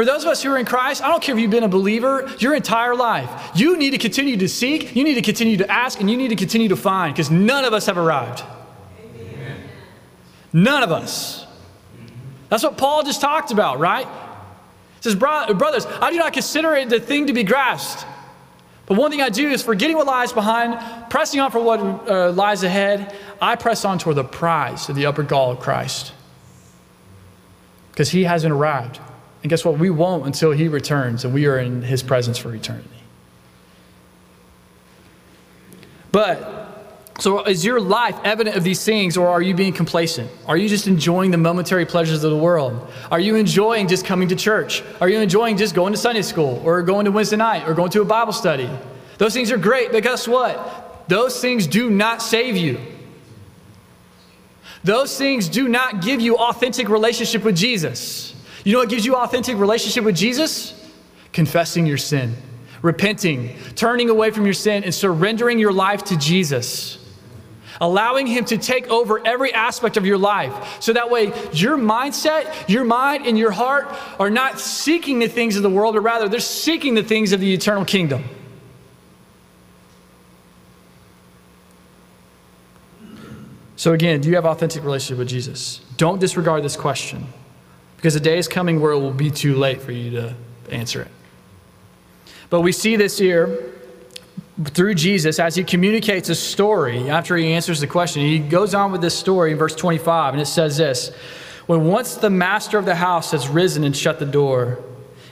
For 0.00 0.06
those 0.06 0.24
of 0.24 0.30
us 0.30 0.42
who 0.42 0.50
are 0.50 0.56
in 0.56 0.64
Christ, 0.64 1.02
I 1.02 1.08
don't 1.08 1.22
care 1.22 1.34
if 1.34 1.42
you've 1.42 1.50
been 1.50 1.62
a 1.62 1.68
believer 1.68 2.26
your 2.38 2.54
entire 2.54 2.94
life. 2.94 3.50
You 3.54 3.76
need 3.76 3.90
to 3.90 3.98
continue 3.98 4.34
to 4.38 4.48
seek, 4.48 4.96
you 4.96 5.04
need 5.04 5.16
to 5.16 5.20
continue 5.20 5.58
to 5.58 5.70
ask, 5.70 6.00
and 6.00 6.10
you 6.10 6.16
need 6.16 6.28
to 6.28 6.36
continue 6.36 6.70
to 6.70 6.76
find 6.76 7.12
because 7.12 7.30
none 7.30 7.66
of 7.66 7.74
us 7.74 7.84
have 7.84 7.98
arrived. 7.98 8.42
Amen. 9.14 9.60
None 10.54 10.82
of 10.82 10.90
us. 10.90 11.44
That's 12.48 12.62
what 12.62 12.78
Paul 12.78 13.02
just 13.02 13.20
talked 13.20 13.50
about, 13.50 13.78
right? 13.78 14.06
He 14.06 15.02
says, 15.02 15.16
Brothers, 15.16 15.84
I 15.84 16.10
do 16.10 16.16
not 16.16 16.32
consider 16.32 16.74
it 16.76 16.88
the 16.88 16.98
thing 16.98 17.26
to 17.26 17.34
be 17.34 17.44
grasped. 17.44 18.06
But 18.86 18.96
one 18.96 19.10
thing 19.10 19.20
I 19.20 19.28
do 19.28 19.50
is 19.50 19.62
forgetting 19.62 19.96
what 19.96 20.06
lies 20.06 20.32
behind, 20.32 21.10
pressing 21.10 21.40
on 21.40 21.50
for 21.50 21.62
what 21.62 21.78
uh, 22.08 22.32
lies 22.32 22.62
ahead, 22.62 23.14
I 23.38 23.54
press 23.56 23.84
on 23.84 23.98
toward 23.98 24.16
the 24.16 24.24
prize 24.24 24.88
of 24.88 24.96
the 24.96 25.04
upper 25.04 25.24
call 25.24 25.50
of 25.50 25.60
Christ. 25.60 26.14
Because 27.90 28.08
he 28.08 28.24
hasn't 28.24 28.54
arrived. 28.54 28.98
And 29.42 29.50
guess 29.50 29.64
what? 29.64 29.78
We 29.78 29.90
won't 29.90 30.26
until 30.26 30.50
he 30.50 30.68
returns 30.68 31.24
and 31.24 31.32
we 31.32 31.46
are 31.46 31.58
in 31.58 31.82
his 31.82 32.02
presence 32.02 32.38
for 32.38 32.54
eternity. 32.54 32.88
But 36.12 36.60
so, 37.20 37.44
is 37.44 37.66
your 37.66 37.80
life 37.80 38.18
evident 38.24 38.56
of 38.56 38.64
these 38.64 38.82
things, 38.82 39.18
or 39.18 39.28
are 39.28 39.42
you 39.42 39.54
being 39.54 39.74
complacent? 39.74 40.30
Are 40.46 40.56
you 40.56 40.70
just 40.70 40.86
enjoying 40.86 41.30
the 41.30 41.36
momentary 41.36 41.84
pleasures 41.84 42.24
of 42.24 42.30
the 42.30 42.36
world? 42.36 42.90
Are 43.10 43.20
you 43.20 43.36
enjoying 43.36 43.88
just 43.88 44.06
coming 44.06 44.28
to 44.28 44.36
church? 44.36 44.82
Are 45.02 45.08
you 45.08 45.18
enjoying 45.18 45.58
just 45.58 45.74
going 45.74 45.92
to 45.92 45.98
Sunday 45.98 46.22
school, 46.22 46.62
or 46.64 46.80
going 46.82 47.04
to 47.04 47.10
Wednesday 47.10 47.36
night, 47.36 47.68
or 47.68 47.74
going 47.74 47.90
to 47.90 48.00
a 48.00 48.06
Bible 48.06 48.32
study? 48.32 48.70
Those 49.18 49.34
things 49.34 49.52
are 49.52 49.58
great, 49.58 49.92
but 49.92 50.02
guess 50.02 50.26
what? 50.26 51.04
Those 51.08 51.38
things 51.42 51.66
do 51.66 51.90
not 51.90 52.22
save 52.22 52.56
you. 52.56 52.80
Those 54.82 55.18
things 55.18 55.46
do 55.46 55.68
not 55.68 56.00
give 56.00 56.22
you 56.22 56.38
authentic 56.38 56.88
relationship 56.88 57.44
with 57.44 57.54
Jesus. 57.54 58.34
You 58.64 58.72
know 58.74 58.78
what 58.80 58.88
gives 58.88 59.06
you 59.06 59.16
authentic 59.16 59.56
relationship 59.56 60.04
with 60.04 60.16
Jesus? 60.16 60.76
Confessing 61.32 61.86
your 61.86 61.98
sin, 61.98 62.34
repenting, 62.82 63.56
turning 63.74 64.10
away 64.10 64.30
from 64.30 64.44
your 64.44 64.54
sin, 64.54 64.84
and 64.84 64.94
surrendering 64.94 65.58
your 65.58 65.72
life 65.72 66.04
to 66.04 66.16
Jesus 66.18 67.00
allowing 67.80 68.26
Him 68.26 68.44
to 68.46 68.58
take 68.58 68.88
over 68.88 69.26
every 69.26 69.52
aspect 69.52 69.96
of 69.96 70.04
your 70.04 70.18
life. 70.18 70.80
So 70.80 70.92
that 70.92 71.10
way, 71.10 71.32
your 71.52 71.78
mindset, 71.78 72.68
your 72.68 72.84
mind, 72.84 73.26
and 73.26 73.38
your 73.38 73.50
heart 73.50 73.88
are 74.18 74.30
not 74.30 74.60
seeking 74.60 75.18
the 75.18 75.28
things 75.28 75.56
of 75.56 75.62
the 75.62 75.70
world, 75.70 75.94
but 75.94 76.02
rather 76.02 76.28
they're 76.28 76.40
seeking 76.40 76.94
the 76.94 77.02
things 77.02 77.32
of 77.32 77.40
the 77.40 77.52
eternal 77.52 77.84
kingdom. 77.84 78.24
So, 83.76 83.94
again, 83.94 84.20
do 84.20 84.28
you 84.28 84.34
have 84.34 84.44
authentic 84.44 84.84
relationship 84.84 85.16
with 85.16 85.28
Jesus? 85.28 85.80
Don't 85.96 86.20
disregard 86.20 86.62
this 86.62 86.76
question 86.76 87.26
because 88.00 88.14
the 88.14 88.20
day 88.20 88.38
is 88.38 88.48
coming 88.48 88.80
where 88.80 88.92
it 88.92 88.98
will 88.98 89.12
be 89.12 89.30
too 89.30 89.54
late 89.54 89.82
for 89.82 89.92
you 89.92 90.10
to 90.12 90.34
answer 90.70 91.02
it. 91.02 91.08
But 92.48 92.62
we 92.62 92.72
see 92.72 92.96
this 92.96 93.18
here 93.18 93.74
through 94.64 94.94
Jesus 94.94 95.38
as 95.38 95.54
he 95.54 95.64
communicates 95.64 96.30
a 96.30 96.34
story 96.34 97.10
after 97.10 97.36
he 97.36 97.52
answers 97.52 97.78
the 97.78 97.86
question. 97.86 98.22
He 98.22 98.38
goes 98.38 98.74
on 98.74 98.90
with 98.90 99.02
this 99.02 99.14
story 99.14 99.52
in 99.52 99.58
verse 99.58 99.76
25, 99.76 100.32
and 100.32 100.40
it 100.40 100.46
says 100.46 100.78
this 100.78 101.14
When 101.66 101.84
once 101.84 102.14
the 102.14 102.30
master 102.30 102.78
of 102.78 102.86
the 102.86 102.94
house 102.94 103.32
has 103.32 103.48
risen 103.48 103.84
and 103.84 103.94
shut 103.94 104.18
the 104.18 104.24
door, 104.24 104.82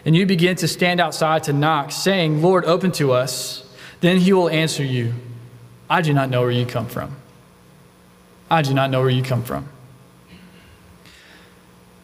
and 0.04 0.14
you 0.14 0.26
begin 0.26 0.54
to 0.56 0.68
stand 0.68 1.00
outside 1.00 1.44
to 1.44 1.54
knock, 1.54 1.90
saying, 1.90 2.42
Lord, 2.42 2.66
open 2.66 2.92
to 2.92 3.12
us, 3.12 3.64
then 4.00 4.18
he 4.18 4.34
will 4.34 4.50
answer 4.50 4.84
you, 4.84 5.14
I 5.88 6.02
do 6.02 6.12
not 6.12 6.28
know 6.28 6.42
where 6.42 6.50
you 6.50 6.66
come 6.66 6.86
from. 6.86 7.16
I 8.50 8.60
do 8.60 8.74
not 8.74 8.90
know 8.90 9.00
where 9.00 9.08
you 9.08 9.22
come 9.22 9.42
from. 9.42 9.70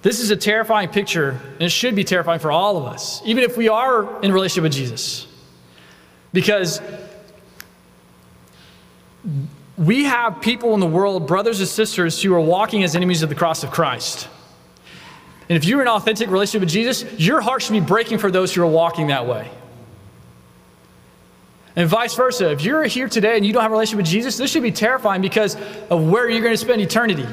This 0.04 0.20
is 0.20 0.30
a 0.30 0.36
terrifying 0.36 0.90
picture, 0.90 1.40
and 1.54 1.62
it 1.62 1.70
should 1.70 1.94
be 1.94 2.04
terrifying 2.04 2.38
for 2.38 2.52
all 2.52 2.76
of 2.76 2.84
us, 2.84 3.22
even 3.24 3.42
if 3.42 3.56
we 3.56 3.70
are 3.70 4.22
in 4.22 4.34
relationship 4.34 4.64
with 4.64 4.74
Jesus. 4.74 5.26
Because 6.30 6.82
we 9.78 10.04
have 10.04 10.42
people 10.42 10.74
in 10.74 10.80
the 10.80 10.86
world, 10.86 11.26
brothers 11.26 11.60
and 11.60 11.66
sisters, 11.66 12.22
who 12.22 12.34
are 12.34 12.40
walking 12.40 12.82
as 12.82 12.94
enemies 12.94 13.22
of 13.22 13.30
the 13.30 13.34
cross 13.34 13.64
of 13.64 13.70
Christ. 13.70 14.28
And 15.48 15.56
if 15.56 15.64
you're 15.64 15.80
in 15.80 15.88
an 15.88 15.94
authentic 15.94 16.28
relationship 16.28 16.60
with 16.60 16.70
Jesus, 16.70 17.18
your 17.18 17.40
heart 17.40 17.62
should 17.62 17.72
be 17.72 17.80
breaking 17.80 18.18
for 18.18 18.30
those 18.30 18.54
who 18.54 18.60
are 18.60 18.66
walking 18.66 19.06
that 19.06 19.26
way. 19.26 19.50
And 21.76 21.88
vice 21.88 22.14
versa. 22.14 22.50
If 22.50 22.60
you're 22.60 22.84
here 22.84 23.08
today 23.08 23.38
and 23.38 23.46
you 23.46 23.54
don't 23.54 23.62
have 23.62 23.70
a 23.70 23.72
relationship 23.72 24.02
with 24.02 24.10
Jesus, 24.10 24.36
this 24.36 24.50
should 24.50 24.62
be 24.62 24.70
terrifying 24.70 25.22
because 25.22 25.56
of 25.88 26.10
where 26.10 26.28
you're 26.28 26.42
going 26.42 26.52
to 26.52 26.58
spend 26.58 26.82
eternity. 26.82 27.26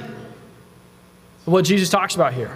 What 1.46 1.66
Jesus 1.66 1.90
talks 1.90 2.16
about 2.16 2.34
here. 2.34 2.56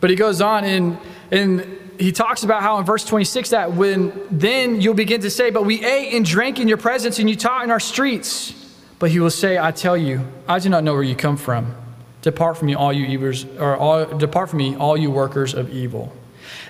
But 0.00 0.10
he 0.10 0.16
goes 0.16 0.40
on 0.40 0.64
and, 0.64 0.98
and 1.30 1.78
he 1.98 2.12
talks 2.12 2.42
about 2.42 2.62
how 2.62 2.78
in 2.78 2.84
verse 2.84 3.04
26 3.04 3.50
that 3.50 3.74
when 3.74 4.12
then 4.30 4.80
you'll 4.80 4.94
begin 4.94 5.20
to 5.20 5.30
say, 5.30 5.50
But 5.50 5.64
we 5.64 5.84
ate 5.84 6.14
and 6.14 6.24
drank 6.24 6.58
in 6.58 6.68
your 6.68 6.78
presence 6.78 7.18
and 7.18 7.28
you 7.28 7.36
taught 7.36 7.64
in 7.64 7.70
our 7.70 7.80
streets. 7.80 8.54
But 8.98 9.10
he 9.10 9.20
will 9.20 9.30
say, 9.30 9.58
I 9.58 9.70
tell 9.70 9.96
you, 9.96 10.26
I 10.46 10.58
do 10.58 10.68
not 10.68 10.84
know 10.84 10.94
where 10.94 11.02
you 11.02 11.16
come 11.16 11.36
from. 11.36 11.74
Depart 12.22 12.58
from 12.58 12.66
me, 12.66 12.74
all 12.74 12.92
you 12.92 13.06
evers, 13.06 13.46
or 13.58 13.76
all, 13.76 14.04
depart 14.04 14.50
from 14.50 14.58
me, 14.58 14.76
all 14.76 14.96
you 14.96 15.10
workers 15.10 15.54
of 15.54 15.70
evil. 15.70 16.12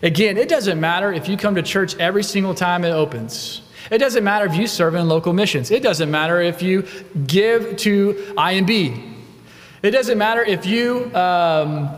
Again, 0.02 0.37
it 0.37 0.48
doesn't 0.48 0.78
matter 0.78 1.12
if 1.12 1.28
you 1.28 1.37
come 1.37 1.56
to 1.56 1.62
church 1.62 1.96
every 1.96 2.22
single 2.22 2.54
time 2.54 2.85
it 2.85 2.90
opens. 2.90 3.62
It 3.90 3.98
doesn't 3.98 4.24
matter 4.24 4.46
if 4.46 4.56
you 4.56 4.66
serve 4.66 4.94
in 4.94 5.08
local 5.08 5.32
missions. 5.32 5.70
It 5.70 5.82
doesn't 5.82 6.10
matter 6.10 6.40
if 6.40 6.62
you 6.62 6.86
give 7.26 7.76
to 7.78 8.14
IMB. 8.36 9.14
It 9.82 9.90
doesn't 9.92 10.18
matter 10.18 10.42
if 10.42 10.66
you 10.66 11.14
um, 11.14 11.88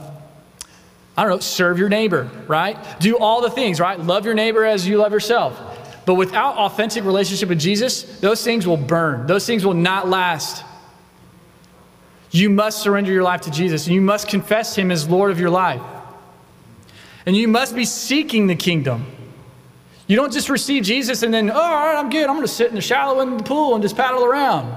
I 1.17 1.23
don't 1.25 1.31
know, 1.31 1.41
serve 1.41 1.79
your 1.79 1.89
neighbor, 1.89 2.31
right? 2.47 2.79
Do 3.01 3.19
all 3.19 3.43
the 3.43 3.51
things, 3.51 3.81
right? 3.81 4.01
Love 4.01 4.25
your 4.25 4.35
neighbor 4.35 4.65
as 4.65 4.87
you 4.87 4.97
love 4.97 5.13
yourself. 5.13 5.61
But 6.07 6.15
without 6.15 6.57
authentic 6.57 7.05
relationship 7.05 7.49
with 7.49 7.61
Jesus, 7.61 8.03
those 8.21 8.43
things 8.43 8.67
will 8.67 8.79
burn. 8.79 9.27
Those 9.27 9.47
things 9.47 9.65
will 9.65 9.75
not 9.75 10.09
last. 10.09 10.65
You 12.31 12.49
must 12.49 12.79
surrender 12.79 13.13
your 13.13 13.23
life 13.23 13.43
to 13.43 13.51
Jesus. 13.51 13.87
You 13.87 14.01
must 14.01 14.27
confess 14.27 14.77
him 14.77 14.91
as 14.91 15.07
Lord 15.07 15.31
of 15.31 15.39
your 15.39 15.51
life. 15.51 15.83
And 17.27 17.37
you 17.37 17.47
must 17.47 17.75
be 17.75 17.85
seeking 17.85 18.47
the 18.47 18.57
kingdom. 18.57 19.07
You 20.07 20.17
don't 20.17 20.33
just 20.33 20.49
receive 20.49 20.83
Jesus 20.83 21.23
and 21.23 21.33
then, 21.33 21.51
oh, 21.51 21.55
all 21.55 21.87
right, 21.87 21.97
I'm 21.97 22.11
good. 22.11 22.29
I'm 22.29 22.37
going 22.37 22.47
to 22.47 22.53
sit 22.53 22.69
in 22.69 22.75
the 22.75 22.81
shallow 22.81 23.21
end 23.21 23.33
of 23.33 23.39
the 23.39 23.45
pool 23.45 23.75
and 23.75 23.83
just 23.83 23.97
paddle 23.97 24.25
around. 24.25 24.77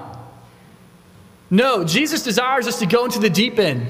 No, 1.49 1.83
Jesus 1.83 2.23
desires 2.23 2.67
us 2.67 2.79
to 2.79 2.85
go 2.85 3.05
into 3.05 3.19
the 3.19 3.29
deep 3.29 3.59
end. 3.59 3.89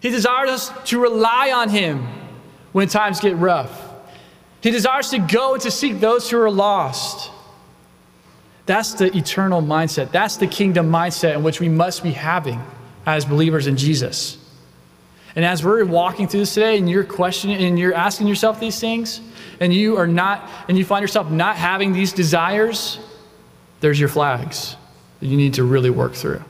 He 0.00 0.10
desires 0.10 0.50
us 0.50 0.88
to 0.90 1.00
rely 1.00 1.52
on 1.52 1.68
Him 1.70 2.06
when 2.72 2.88
times 2.88 3.20
get 3.20 3.36
rough. 3.36 3.82
He 4.60 4.70
desires 4.70 5.10
to 5.10 5.18
go 5.18 5.54
and 5.54 5.62
to 5.62 5.70
seek 5.70 6.00
those 6.00 6.30
who 6.30 6.40
are 6.40 6.50
lost. 6.50 7.30
That's 8.66 8.94
the 8.94 9.14
eternal 9.16 9.62
mindset. 9.62 10.10
That's 10.10 10.36
the 10.36 10.46
kingdom 10.46 10.90
mindset 10.90 11.34
in 11.34 11.42
which 11.42 11.60
we 11.60 11.68
must 11.68 12.02
be 12.02 12.12
having 12.12 12.62
as 13.06 13.24
believers 13.24 13.66
in 13.66 13.76
Jesus. 13.76 14.38
And 15.36 15.44
as 15.44 15.64
we're 15.64 15.84
walking 15.84 16.28
through 16.28 16.40
this 16.40 16.54
today 16.54 16.78
and 16.78 16.88
you're 16.88 17.04
questioning 17.04 17.62
and 17.62 17.78
you're 17.78 17.94
asking 17.94 18.28
yourself 18.28 18.60
these 18.60 18.78
things, 18.78 19.20
and 19.60 19.72
you 19.72 19.96
are 19.96 20.06
not, 20.06 20.48
and 20.68 20.78
you 20.78 20.84
find 20.84 21.02
yourself 21.02 21.30
not 21.30 21.56
having 21.56 21.92
these 21.92 22.12
desires, 22.12 22.98
there's 23.80 23.98
your 23.98 24.08
flags 24.08 24.76
that 25.20 25.26
you 25.26 25.36
need 25.36 25.54
to 25.54 25.64
really 25.64 25.90
work 25.90 26.14
through. 26.14 26.42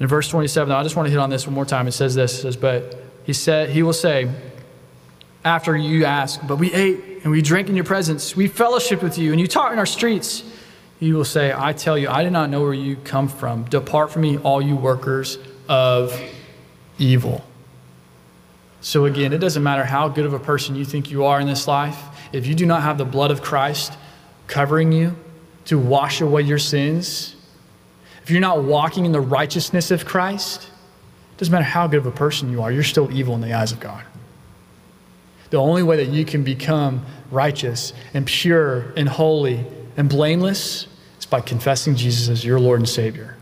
In 0.00 0.08
verse 0.08 0.28
27, 0.28 0.72
I 0.72 0.82
just 0.82 0.96
want 0.96 1.06
to 1.06 1.10
hit 1.10 1.18
on 1.18 1.30
this 1.30 1.46
one 1.46 1.54
more 1.54 1.64
time. 1.64 1.86
It 1.86 1.92
says 1.92 2.14
this, 2.14 2.38
it 2.38 2.42
says, 2.42 2.56
but 2.56 3.00
he 3.24 3.32
said, 3.32 3.70
he 3.70 3.82
will 3.84 3.92
say, 3.92 4.28
after 5.44 5.76
you 5.76 6.04
ask, 6.04 6.40
but 6.46 6.56
we 6.56 6.72
ate 6.72 7.22
and 7.22 7.30
we 7.30 7.40
drank 7.40 7.68
in 7.68 7.76
your 7.76 7.84
presence, 7.84 8.34
we 8.34 8.48
fellowshiped 8.48 9.02
with 9.02 9.16
you, 9.16 9.30
and 9.30 9.40
you 9.40 9.46
taught 9.46 9.72
in 9.72 9.78
our 9.78 9.86
streets. 9.86 10.42
He 11.02 11.12
will 11.12 11.24
say, 11.24 11.52
I 11.52 11.72
tell 11.72 11.98
you, 11.98 12.08
I 12.08 12.22
do 12.22 12.30
not 12.30 12.48
know 12.48 12.60
where 12.60 12.72
you 12.72 12.94
come 12.94 13.26
from. 13.26 13.64
Depart 13.64 14.12
from 14.12 14.22
me, 14.22 14.38
all 14.38 14.62
you 14.62 14.76
workers 14.76 15.36
of 15.68 16.16
evil. 16.96 17.44
So 18.82 19.06
again, 19.06 19.32
it 19.32 19.38
doesn't 19.38 19.64
matter 19.64 19.82
how 19.82 20.06
good 20.06 20.24
of 20.24 20.32
a 20.32 20.38
person 20.38 20.76
you 20.76 20.84
think 20.84 21.10
you 21.10 21.24
are 21.24 21.40
in 21.40 21.48
this 21.48 21.66
life, 21.66 22.00
if 22.32 22.46
you 22.46 22.54
do 22.54 22.66
not 22.66 22.82
have 22.82 22.98
the 22.98 23.04
blood 23.04 23.32
of 23.32 23.42
Christ 23.42 23.94
covering 24.46 24.92
you 24.92 25.16
to 25.64 25.76
wash 25.76 26.20
away 26.20 26.42
your 26.42 26.60
sins, 26.60 27.34
if 28.22 28.30
you're 28.30 28.40
not 28.40 28.62
walking 28.62 29.04
in 29.04 29.10
the 29.10 29.20
righteousness 29.20 29.90
of 29.90 30.04
Christ, 30.04 30.62
it 31.32 31.38
doesn't 31.38 31.50
matter 31.50 31.64
how 31.64 31.88
good 31.88 31.98
of 31.98 32.06
a 32.06 32.12
person 32.12 32.48
you 32.48 32.62
are, 32.62 32.70
you're 32.70 32.84
still 32.84 33.10
evil 33.10 33.34
in 33.34 33.40
the 33.40 33.54
eyes 33.54 33.72
of 33.72 33.80
God. 33.80 34.04
The 35.50 35.56
only 35.56 35.82
way 35.82 35.96
that 35.96 36.10
you 36.10 36.24
can 36.24 36.44
become 36.44 37.04
righteous 37.32 37.92
and 38.14 38.24
pure 38.24 38.92
and 38.96 39.08
holy 39.08 39.66
and 39.96 40.08
blameless 40.08 40.86
is 41.22 41.26
by 41.26 41.40
confessing 41.40 41.94
Jesus 41.94 42.28
as 42.28 42.44
your 42.44 42.58
Lord 42.58 42.80
and 42.80 42.88
Savior 42.88 43.36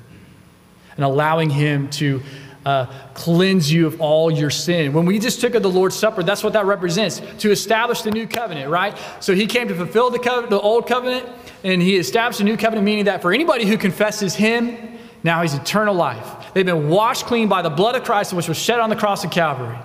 and 0.96 1.04
allowing 1.04 1.48
Him 1.48 1.88
to 1.90 2.22
uh, 2.66 2.86
cleanse 3.14 3.72
you 3.72 3.86
of 3.86 4.02
all 4.02 4.30
your 4.30 4.50
sin. 4.50 4.92
When 4.92 5.06
we 5.06 5.18
just 5.18 5.40
took 5.40 5.54
of 5.54 5.62
the 5.62 5.70
Lord's 5.70 5.96
Supper, 5.96 6.22
that's 6.22 6.44
what 6.44 6.52
that 6.52 6.66
represents 6.66 7.22
to 7.38 7.50
establish 7.50 8.02
the 8.02 8.10
new 8.10 8.26
covenant, 8.26 8.70
right? 8.70 8.94
So 9.20 9.34
he 9.34 9.46
came 9.46 9.68
to 9.68 9.74
fulfill 9.74 10.10
the, 10.10 10.18
the 10.50 10.60
old 10.60 10.86
covenant, 10.86 11.26
and 11.64 11.80
he 11.80 11.96
established 11.96 12.40
a 12.40 12.44
new 12.44 12.58
covenant, 12.58 12.84
meaning 12.84 13.06
that 13.06 13.22
for 13.22 13.32
anybody 13.32 13.64
who 13.64 13.78
confesses 13.78 14.34
him, 14.34 14.98
now 15.22 15.40
he's 15.40 15.54
eternal 15.54 15.94
life. 15.94 16.52
They've 16.52 16.66
been 16.66 16.90
washed 16.90 17.24
clean 17.24 17.48
by 17.48 17.62
the 17.62 17.70
blood 17.70 17.94
of 17.94 18.04
Christ, 18.04 18.34
which 18.34 18.48
was 18.48 18.58
shed 18.58 18.78
on 18.78 18.90
the 18.90 18.96
cross 18.96 19.24
of 19.24 19.30
Calvary. 19.30 19.78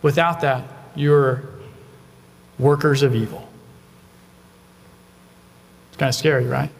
Without 0.00 0.40
that, 0.40 0.64
you're 0.94 1.42
workers 2.58 3.02
of 3.02 3.14
evil. 3.14 3.47
Kind 5.98 6.08
of 6.08 6.14
scary, 6.14 6.46
right? 6.46 6.70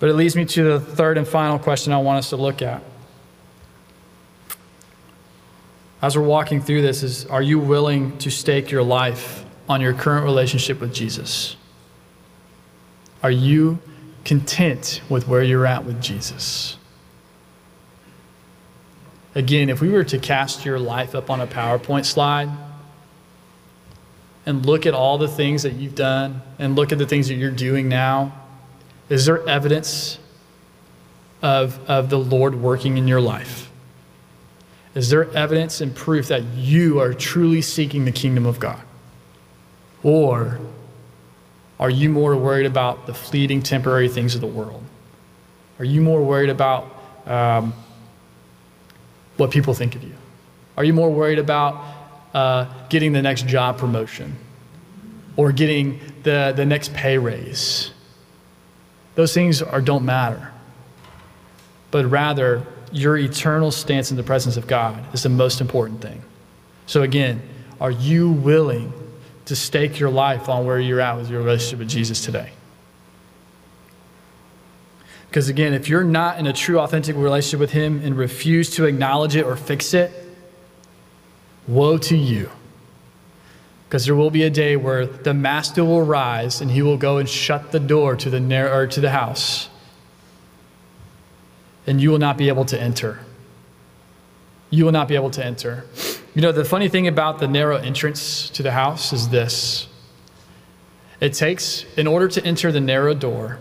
But 0.00 0.08
it 0.08 0.14
leads 0.14 0.34
me 0.34 0.44
to 0.44 0.62
the 0.64 0.80
third 0.80 1.18
and 1.18 1.26
final 1.26 1.58
question 1.58 1.92
I 1.92 1.98
want 1.98 2.18
us 2.18 2.30
to 2.30 2.36
look 2.36 2.62
at. 2.62 2.82
As 6.02 6.16
we're 6.16 6.24
walking 6.24 6.60
through 6.60 6.82
this 6.82 7.02
is 7.02 7.26
are 7.26 7.42
you 7.42 7.58
willing 7.58 8.16
to 8.18 8.30
stake 8.30 8.70
your 8.70 8.82
life 8.82 9.44
on 9.68 9.80
your 9.80 9.92
current 9.92 10.24
relationship 10.24 10.80
with 10.80 10.94
Jesus? 10.94 11.56
Are 13.22 13.30
you 13.30 13.78
content 14.24 15.02
with 15.08 15.28
where 15.28 15.42
you're 15.42 15.66
at 15.66 15.84
with 15.84 16.00
Jesus? 16.00 16.78
Again, 19.34 19.68
if 19.68 19.80
we 19.80 19.90
were 19.90 20.04
to 20.04 20.18
cast 20.18 20.64
your 20.64 20.78
life 20.78 21.14
up 21.14 21.30
on 21.30 21.40
a 21.40 21.46
PowerPoint 21.46 22.04
slide 22.04 22.48
and 24.50 24.66
look 24.66 24.84
at 24.84 24.92
all 24.92 25.16
the 25.16 25.28
things 25.28 25.62
that 25.62 25.74
you've 25.74 25.94
done 25.94 26.42
and 26.58 26.76
look 26.76 26.92
at 26.92 26.98
the 26.98 27.06
things 27.06 27.28
that 27.28 27.34
you're 27.34 27.50
doing 27.50 27.88
now, 27.88 28.32
is 29.08 29.24
there 29.24 29.48
evidence 29.48 30.18
of, 31.40 31.78
of 31.88 32.10
the 32.10 32.18
Lord 32.18 32.56
working 32.56 32.98
in 32.98 33.08
your 33.08 33.20
life? 33.20 33.70
Is 34.94 35.08
there 35.08 35.30
evidence 35.36 35.80
and 35.80 35.94
proof 35.94 36.28
that 36.28 36.42
you 36.42 37.00
are 37.00 37.14
truly 37.14 37.62
seeking 37.62 38.04
the 38.04 38.12
kingdom 38.12 38.44
of 38.44 38.58
God? 38.58 38.82
Or 40.02 40.58
are 41.78 41.90
you 41.90 42.10
more 42.10 42.36
worried 42.36 42.66
about 42.66 43.06
the 43.06 43.14
fleeting, 43.14 43.62
temporary 43.62 44.08
things 44.08 44.34
of 44.34 44.40
the 44.40 44.46
world? 44.46 44.82
Are 45.78 45.84
you 45.84 46.00
more 46.00 46.22
worried 46.22 46.50
about 46.50 46.92
um, 47.24 47.72
what 49.36 49.50
people 49.50 49.74
think 49.74 49.94
of 49.94 50.02
you? 50.02 50.14
Are 50.76 50.84
you 50.84 50.92
more 50.92 51.10
worried 51.10 51.38
about 51.38 51.99
uh, 52.34 52.66
getting 52.88 53.12
the 53.12 53.22
next 53.22 53.46
job 53.46 53.78
promotion 53.78 54.36
or 55.36 55.52
getting 55.52 56.00
the, 56.22 56.52
the 56.54 56.64
next 56.64 56.92
pay 56.94 57.18
raise? 57.18 57.90
Those 59.14 59.34
things 59.34 59.62
are, 59.62 59.80
don't 59.80 60.04
matter. 60.04 60.52
But 61.90 62.06
rather, 62.06 62.66
your 62.92 63.16
eternal 63.16 63.70
stance 63.70 64.10
in 64.10 64.16
the 64.16 64.22
presence 64.22 64.56
of 64.56 64.66
God 64.66 65.02
is 65.14 65.22
the 65.22 65.28
most 65.28 65.60
important 65.60 66.00
thing. 66.00 66.22
So, 66.86 67.02
again, 67.02 67.42
are 67.80 67.90
you 67.90 68.30
willing 68.30 68.92
to 69.46 69.56
stake 69.56 69.98
your 69.98 70.10
life 70.10 70.48
on 70.48 70.66
where 70.66 70.78
you're 70.78 71.00
at 71.00 71.16
with 71.16 71.30
your 71.30 71.42
relationship 71.42 71.80
with 71.80 71.88
Jesus 71.88 72.24
today? 72.24 72.50
Because 75.28 75.48
again, 75.48 75.74
if 75.74 75.88
you're 75.88 76.02
not 76.02 76.38
in 76.38 76.46
a 76.48 76.52
true, 76.52 76.80
authentic 76.80 77.14
relationship 77.14 77.60
with 77.60 77.70
Him 77.70 78.00
and 78.02 78.16
refuse 78.16 78.70
to 78.70 78.86
acknowledge 78.86 79.36
it 79.36 79.44
or 79.44 79.54
fix 79.54 79.94
it, 79.94 80.10
woe 81.70 81.98
to 81.98 82.16
you. 82.16 82.50
Because 83.88 84.06
there 84.06 84.14
will 84.14 84.30
be 84.30 84.44
a 84.44 84.50
day 84.50 84.76
where 84.76 85.06
the 85.06 85.34
master 85.34 85.84
will 85.84 86.02
rise 86.02 86.60
and 86.60 86.70
he 86.70 86.82
will 86.82 86.96
go 86.96 87.18
and 87.18 87.28
shut 87.28 87.72
the 87.72 87.80
door 87.80 88.14
to 88.16 88.30
the, 88.30 88.38
narrow, 88.38 88.76
or 88.76 88.86
to 88.86 89.00
the 89.00 89.10
house, 89.10 89.68
and 91.86 92.00
you 92.00 92.10
will 92.10 92.18
not 92.18 92.36
be 92.36 92.48
able 92.48 92.64
to 92.66 92.80
enter. 92.80 93.20
You 94.70 94.84
will 94.84 94.92
not 94.92 95.08
be 95.08 95.16
able 95.16 95.30
to 95.30 95.44
enter. 95.44 95.84
You 96.34 96.42
know, 96.42 96.52
the 96.52 96.64
funny 96.64 96.88
thing 96.88 97.08
about 97.08 97.40
the 97.40 97.48
narrow 97.48 97.76
entrance 97.76 98.48
to 98.50 98.62
the 98.62 98.70
house 98.70 99.12
is 99.12 99.30
this 99.30 99.88
it 101.20 101.34
takes, 101.34 101.84
in 101.96 102.06
order 102.06 102.28
to 102.28 102.44
enter 102.44 102.72
the 102.72 102.80
narrow 102.80 103.12
door, 103.12 103.58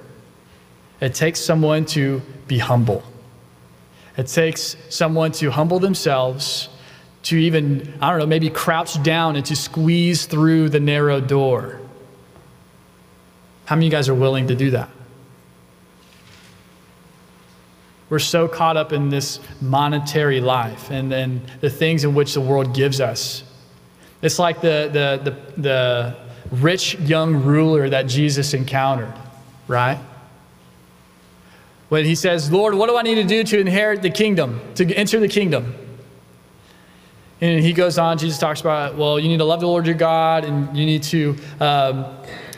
it 1.01 1.13
takes 1.13 1.39
someone 1.39 1.85
to 1.87 2.21
be 2.47 2.59
humble. 2.59 3.03
It 4.15 4.27
takes 4.27 4.77
someone 4.89 5.31
to 5.33 5.51
humble 5.51 5.79
themselves 5.79 6.69
to 7.29 7.37
even, 7.37 7.93
I 8.01 8.09
don't 8.09 8.19
know, 8.19 8.25
maybe 8.25 8.49
crouch 8.49 9.01
down 9.03 9.35
and 9.35 9.45
to 9.45 9.55
squeeze 9.55 10.25
through 10.25 10.69
the 10.69 10.79
narrow 10.79 11.21
door. 11.21 11.79
How 13.65 13.75
many 13.75 13.85
of 13.85 13.91
you 13.91 13.97
guys 13.97 14.09
are 14.09 14.15
willing 14.15 14.47
to 14.47 14.55
do 14.55 14.71
that? 14.71 14.89
We're 18.09 18.17
so 18.17 18.47
caught 18.47 18.77
up 18.77 18.91
in 18.91 19.09
this 19.09 19.39
monetary 19.61 20.41
life 20.41 20.89
and 20.89 21.11
then 21.11 21.43
the 21.61 21.69
things 21.69 22.03
in 22.03 22.15
which 22.15 22.33
the 22.33 22.41
world 22.41 22.73
gives 22.73 22.99
us. 22.99 23.43
It's 24.23 24.39
like 24.39 24.61
the, 24.61 24.89
the, 24.91 25.29
the, 25.29 25.61
the 25.61 26.15
rich 26.51 26.95
young 26.95 27.43
ruler 27.43 27.89
that 27.89 28.07
Jesus 28.07 28.55
encountered, 28.55 29.13
right? 29.67 29.99
When 31.89 32.05
he 32.05 32.15
says, 32.15 32.51
Lord, 32.51 32.73
what 32.73 32.89
do 32.89 32.97
I 32.97 33.03
need 33.03 33.15
to 33.15 33.23
do 33.23 33.43
to 33.43 33.59
inherit 33.59 34.01
the 34.01 34.09
kingdom, 34.09 34.61
to 34.75 34.91
enter 34.95 35.19
the 35.19 35.27
kingdom? 35.27 35.75
And 37.41 37.63
he 37.63 37.71
goes 37.71 37.97
on, 37.97 38.17
Jesus 38.17 38.37
talks 38.37 38.59
about, 38.59 38.95
well, 38.95 39.17
you 39.17 39.29
need 39.29 39.37
to 39.37 39.45
love 39.45 39.61
the 39.61 39.67
Lord 39.67 39.85
your 39.85 39.95
God 39.95 40.43
and 40.43 40.75
you 40.77 40.85
need 40.85 41.03
to 41.03 41.37
um, 41.61 42.05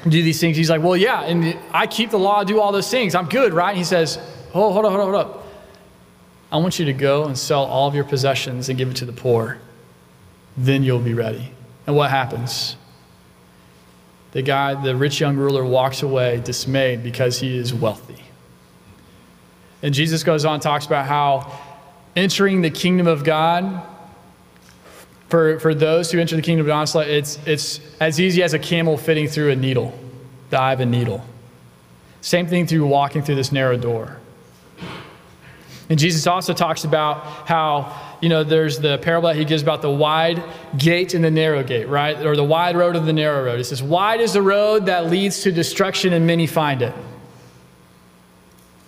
do 0.04 0.24
these 0.24 0.39
things. 0.41 0.58
He's 0.58 0.72
like, 0.72 0.82
well, 0.82 0.98
yeah, 0.98 1.22
and 1.22 1.58
I 1.72 1.86
keep 1.86 2.10
the 2.10 2.17
law, 2.17 2.44
do 2.44 2.60
all 2.60 2.72
those 2.72 2.89
things. 2.89 3.13
I'm 3.13 3.30
good, 3.30 3.54
right? 3.54 3.70
And 3.70 3.78
he 3.78 3.84
says, 3.84 4.17
oh, 4.54 4.74
hold 4.74 4.86
on, 4.86 4.91
hold 4.91 5.02
on, 5.04 5.13
hold 5.13 5.15
up. 5.15 5.48
I 6.52 6.58
want 6.58 6.80
you 6.80 6.86
to 6.86 6.94
go 6.94 7.26
and 7.26 7.38
sell 7.38 7.63
all 7.63 7.88
of 7.88 7.96
your 7.96 8.04
possessions 8.04 8.70
and 8.70 8.78
give 8.78 8.89
it 8.89 8.98
to 8.98 9.06
the 9.06 9.13
poor. 9.13 9.60
Then 10.58 10.84
you'll 10.84 11.00
be 11.00 11.13
ready. 11.13 11.52
And 11.86 11.96
what 11.96 12.10
happens? 12.10 12.76
The 14.32 14.41
guy, 14.41 14.82
the 14.82 14.96
rich 14.96 15.20
young 15.20 15.38
ruler, 15.38 15.63
walks 15.63 16.02
away 16.02 16.41
dismayed 16.44 17.04
because 17.04 17.39
he 17.39 17.58
is 17.58 17.74
wealthy. 17.74 18.24
And 19.84 19.94
Jesus 19.94 20.24
goes 20.24 20.44
on, 20.44 20.60
talks 20.60 20.86
about 20.86 21.06
how 21.06 21.60
entering 22.15 22.62
the 22.62 22.70
kingdom 22.70 23.08
of 23.08 23.24
God 23.24 23.82
for, 25.32 25.58
for 25.62 25.74
those 25.74 26.12
who 26.12 26.20
enter 26.20 26.36
the 26.36 26.41
kingdom 26.41 26.65
of 26.65 26.67
God, 26.67 27.08
it's, 27.08 27.39
it's 27.48 27.80
as 28.02 28.20
easy 28.20 28.44
as 28.44 28.54
a 28.54 28.60
camel 28.60 28.98
fitting 28.98 29.30
through 29.30 29.52
a 29.52 29.56
needle, 29.56 29.98
the 30.50 30.60
eye 30.60 30.74
of 30.74 30.82
a 30.82 30.86
needle. 30.86 31.24
Same 32.20 32.48
thing 32.48 32.67
through 32.67 32.86
walking 32.86 33.22
through 33.22 33.36
this 33.36 33.50
narrow 33.50 33.78
door. 33.78 34.20
And 35.89 35.98
Jesus 35.98 36.28
also 36.28 36.54
talks 36.54 36.84
about 36.84 37.48
how, 37.48 38.17
you 38.22 38.28
know, 38.28 38.44
there's 38.44 38.80
the 38.80 38.98
parable 38.98 39.30
that 39.30 39.38
he 39.38 39.46
gives 39.46 39.63
about 39.63 39.82
the 39.82 39.89
wide 39.89 40.44
gate 40.78 41.13
and 41.13 41.24
the 41.24 41.32
narrow 41.32 41.63
gate, 41.63 41.88
right? 41.88 42.26
Or 42.26 42.36
the 42.36 42.44
wide 42.44 42.76
road 42.76 42.98
and 42.98 43.08
the 43.08 43.13
narrow 43.13 43.46
road. 43.46 43.58
He 43.58 43.63
says, 43.63 43.82
Wide 43.82 44.20
is 44.20 44.34
the 44.34 44.41
road 44.41 44.88
that 44.88 45.06
leads 45.08 45.44
to 45.44 45.52
destruction, 45.52 46.12
and 46.12 46.28
many 46.28 46.46
find 46.46 46.82
it. 46.82 46.94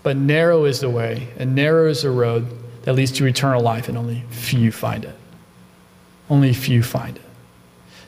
But 0.01 0.17
narrow 0.17 0.65
is 0.65 0.81
the 0.81 0.89
way, 0.89 1.29
and 1.37 1.55
narrow 1.55 1.89
is 1.89 2.01
the 2.01 2.11
road 2.11 2.47
that 2.83 2.95
leads 2.95 3.13
to 3.13 3.25
eternal 3.25 3.61
life, 3.61 3.87
and 3.87 3.97
only 3.97 4.25
few 4.29 4.69
find 4.73 5.05
it. 5.05 5.15
Only 6.29 6.53
few 6.53 6.83
find 6.83 7.17
it. 7.17 7.23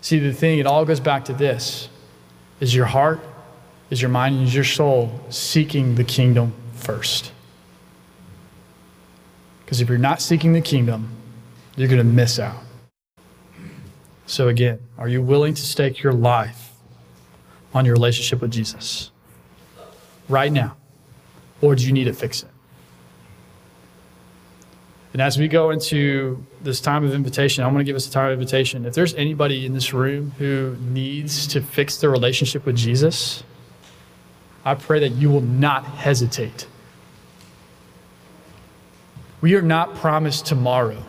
See, 0.02 0.20
the 0.20 0.34
thing, 0.34 0.60
it 0.60 0.68
all 0.68 0.86
goes 0.86 1.00
back 1.00 1.26
to 1.26 1.34
this 1.34 1.90
is 2.60 2.74
your 2.74 2.86
heart, 2.86 3.20
is 3.90 4.02
your 4.02 4.10
mind, 4.10 4.44
is 4.44 4.54
your 4.54 4.64
soul 4.64 5.20
seeking 5.30 5.96
the 5.96 6.04
kingdom 6.04 6.54
first? 6.74 7.32
Because 9.64 9.82
if 9.82 9.90
you're 9.90 9.98
not 9.98 10.22
seeking 10.22 10.54
the 10.54 10.62
kingdom, 10.62 11.10
you're 11.76 11.88
going 11.88 11.98
to 11.98 12.04
miss 12.04 12.40
out. 12.40 12.62
So, 14.28 14.48
again, 14.48 14.80
are 14.98 15.08
you 15.08 15.22
willing 15.22 15.54
to 15.54 15.62
stake 15.62 16.02
your 16.02 16.14
life 16.14 16.72
on 17.74 17.86
your 17.86 17.94
relationship 17.94 18.42
with 18.42 18.52
Jesus 18.52 19.12
right 20.30 20.52
now? 20.52 20.78
Or 21.62 21.76
do 21.76 21.86
you 21.86 21.92
need 21.92 22.06
to 22.06 22.14
fix 22.14 22.44
it? 22.44 22.50
And 25.16 25.22
as 25.22 25.38
we 25.38 25.48
go 25.48 25.70
into 25.70 26.46
this 26.62 26.82
time 26.82 27.06
of 27.06 27.14
invitation, 27.14 27.64
I 27.64 27.68
want 27.68 27.78
to 27.78 27.84
give 27.86 27.96
us 27.96 28.06
a 28.06 28.12
time 28.12 28.26
of 28.26 28.34
invitation. 28.34 28.86
If 28.86 28.96
there's 28.96 29.14
anybody 29.14 29.66
in 29.66 29.74
this 29.74 29.94
room 29.94 30.34
who 30.40 30.76
needs 30.82 31.48
to 31.48 31.62
fix 31.62 31.96
their 31.96 32.10
relationship 32.10 32.66
with 32.66 32.76
Jesus, 32.76 33.42
I 34.66 34.76
pray 34.76 35.00
that 35.00 35.14
you 35.14 35.30
will 35.30 35.40
not 35.40 35.86
hesitate. 35.86 36.68
We 39.40 39.56
are 39.56 39.62
not 39.62 39.96
promised 39.96 40.48
tomorrow. 40.48 41.02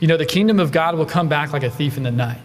You 0.00 0.08
know, 0.08 0.16
the 0.16 0.24
kingdom 0.24 0.60
of 0.60 0.72
God 0.72 0.94
will 0.94 1.04
come 1.04 1.28
back 1.28 1.52
like 1.52 1.62
a 1.62 1.70
thief 1.70 1.98
in 1.98 2.04
the 2.04 2.10
night 2.10 2.40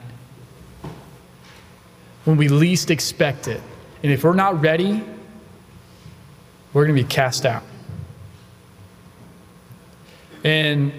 when 2.25 2.36
we 2.36 2.49
least 2.49 2.91
expect 2.91 3.47
it. 3.47 3.62
And 4.03 4.12
if 4.12 4.25
we're 4.25 4.33
not 4.33 4.62
ready, 4.62 5.01
we're 6.73 6.83
going 6.86 6.97
to 6.97 7.01
be 7.01 7.07
cast 7.07 7.45
out. 7.45 7.63
And 10.47 10.93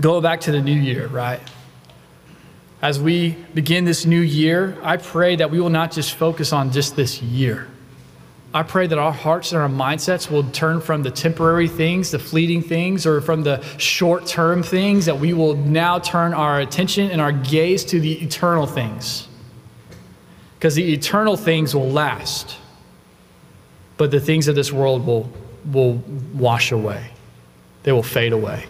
go 0.00 0.20
back 0.20 0.40
to 0.40 0.50
the 0.50 0.60
new 0.60 0.74
year, 0.74 1.06
right? 1.06 1.38
As 2.82 2.98
we 2.98 3.36
begin 3.54 3.84
this 3.84 4.04
new 4.04 4.20
year, 4.20 4.76
I 4.82 4.96
pray 4.96 5.36
that 5.36 5.48
we 5.48 5.60
will 5.60 5.70
not 5.70 5.92
just 5.92 6.14
focus 6.14 6.52
on 6.52 6.72
just 6.72 6.96
this 6.96 7.22
year, 7.22 7.68
I 8.52 8.64
pray 8.64 8.88
that 8.88 8.98
our 8.98 9.12
hearts 9.12 9.52
and 9.52 9.62
our 9.62 9.68
mindsets 9.68 10.28
will 10.28 10.42
turn 10.42 10.80
from 10.80 11.04
the 11.04 11.10
temporary 11.12 11.68
things, 11.68 12.10
the 12.10 12.18
fleeting 12.18 12.62
things, 12.62 13.06
or 13.06 13.20
from 13.20 13.44
the 13.44 13.62
short 13.78 14.26
term 14.26 14.64
things, 14.64 15.06
that 15.06 15.20
we 15.20 15.34
will 15.34 15.54
now 15.54 16.00
turn 16.00 16.34
our 16.34 16.58
attention 16.58 17.12
and 17.12 17.20
our 17.20 17.30
gaze 17.30 17.84
to 17.84 18.00
the 18.00 18.20
eternal 18.20 18.66
things. 18.66 19.28
Because 20.58 20.74
the 20.74 20.92
eternal 20.92 21.36
things 21.36 21.76
will 21.76 21.92
last, 21.92 22.56
but 23.98 24.10
the 24.10 24.18
things 24.18 24.48
of 24.48 24.56
this 24.56 24.72
world 24.72 25.06
will, 25.06 25.30
will 25.70 26.02
wash 26.34 26.72
away, 26.72 27.12
they 27.84 27.92
will 27.92 28.02
fade 28.02 28.32
away. 28.32 28.66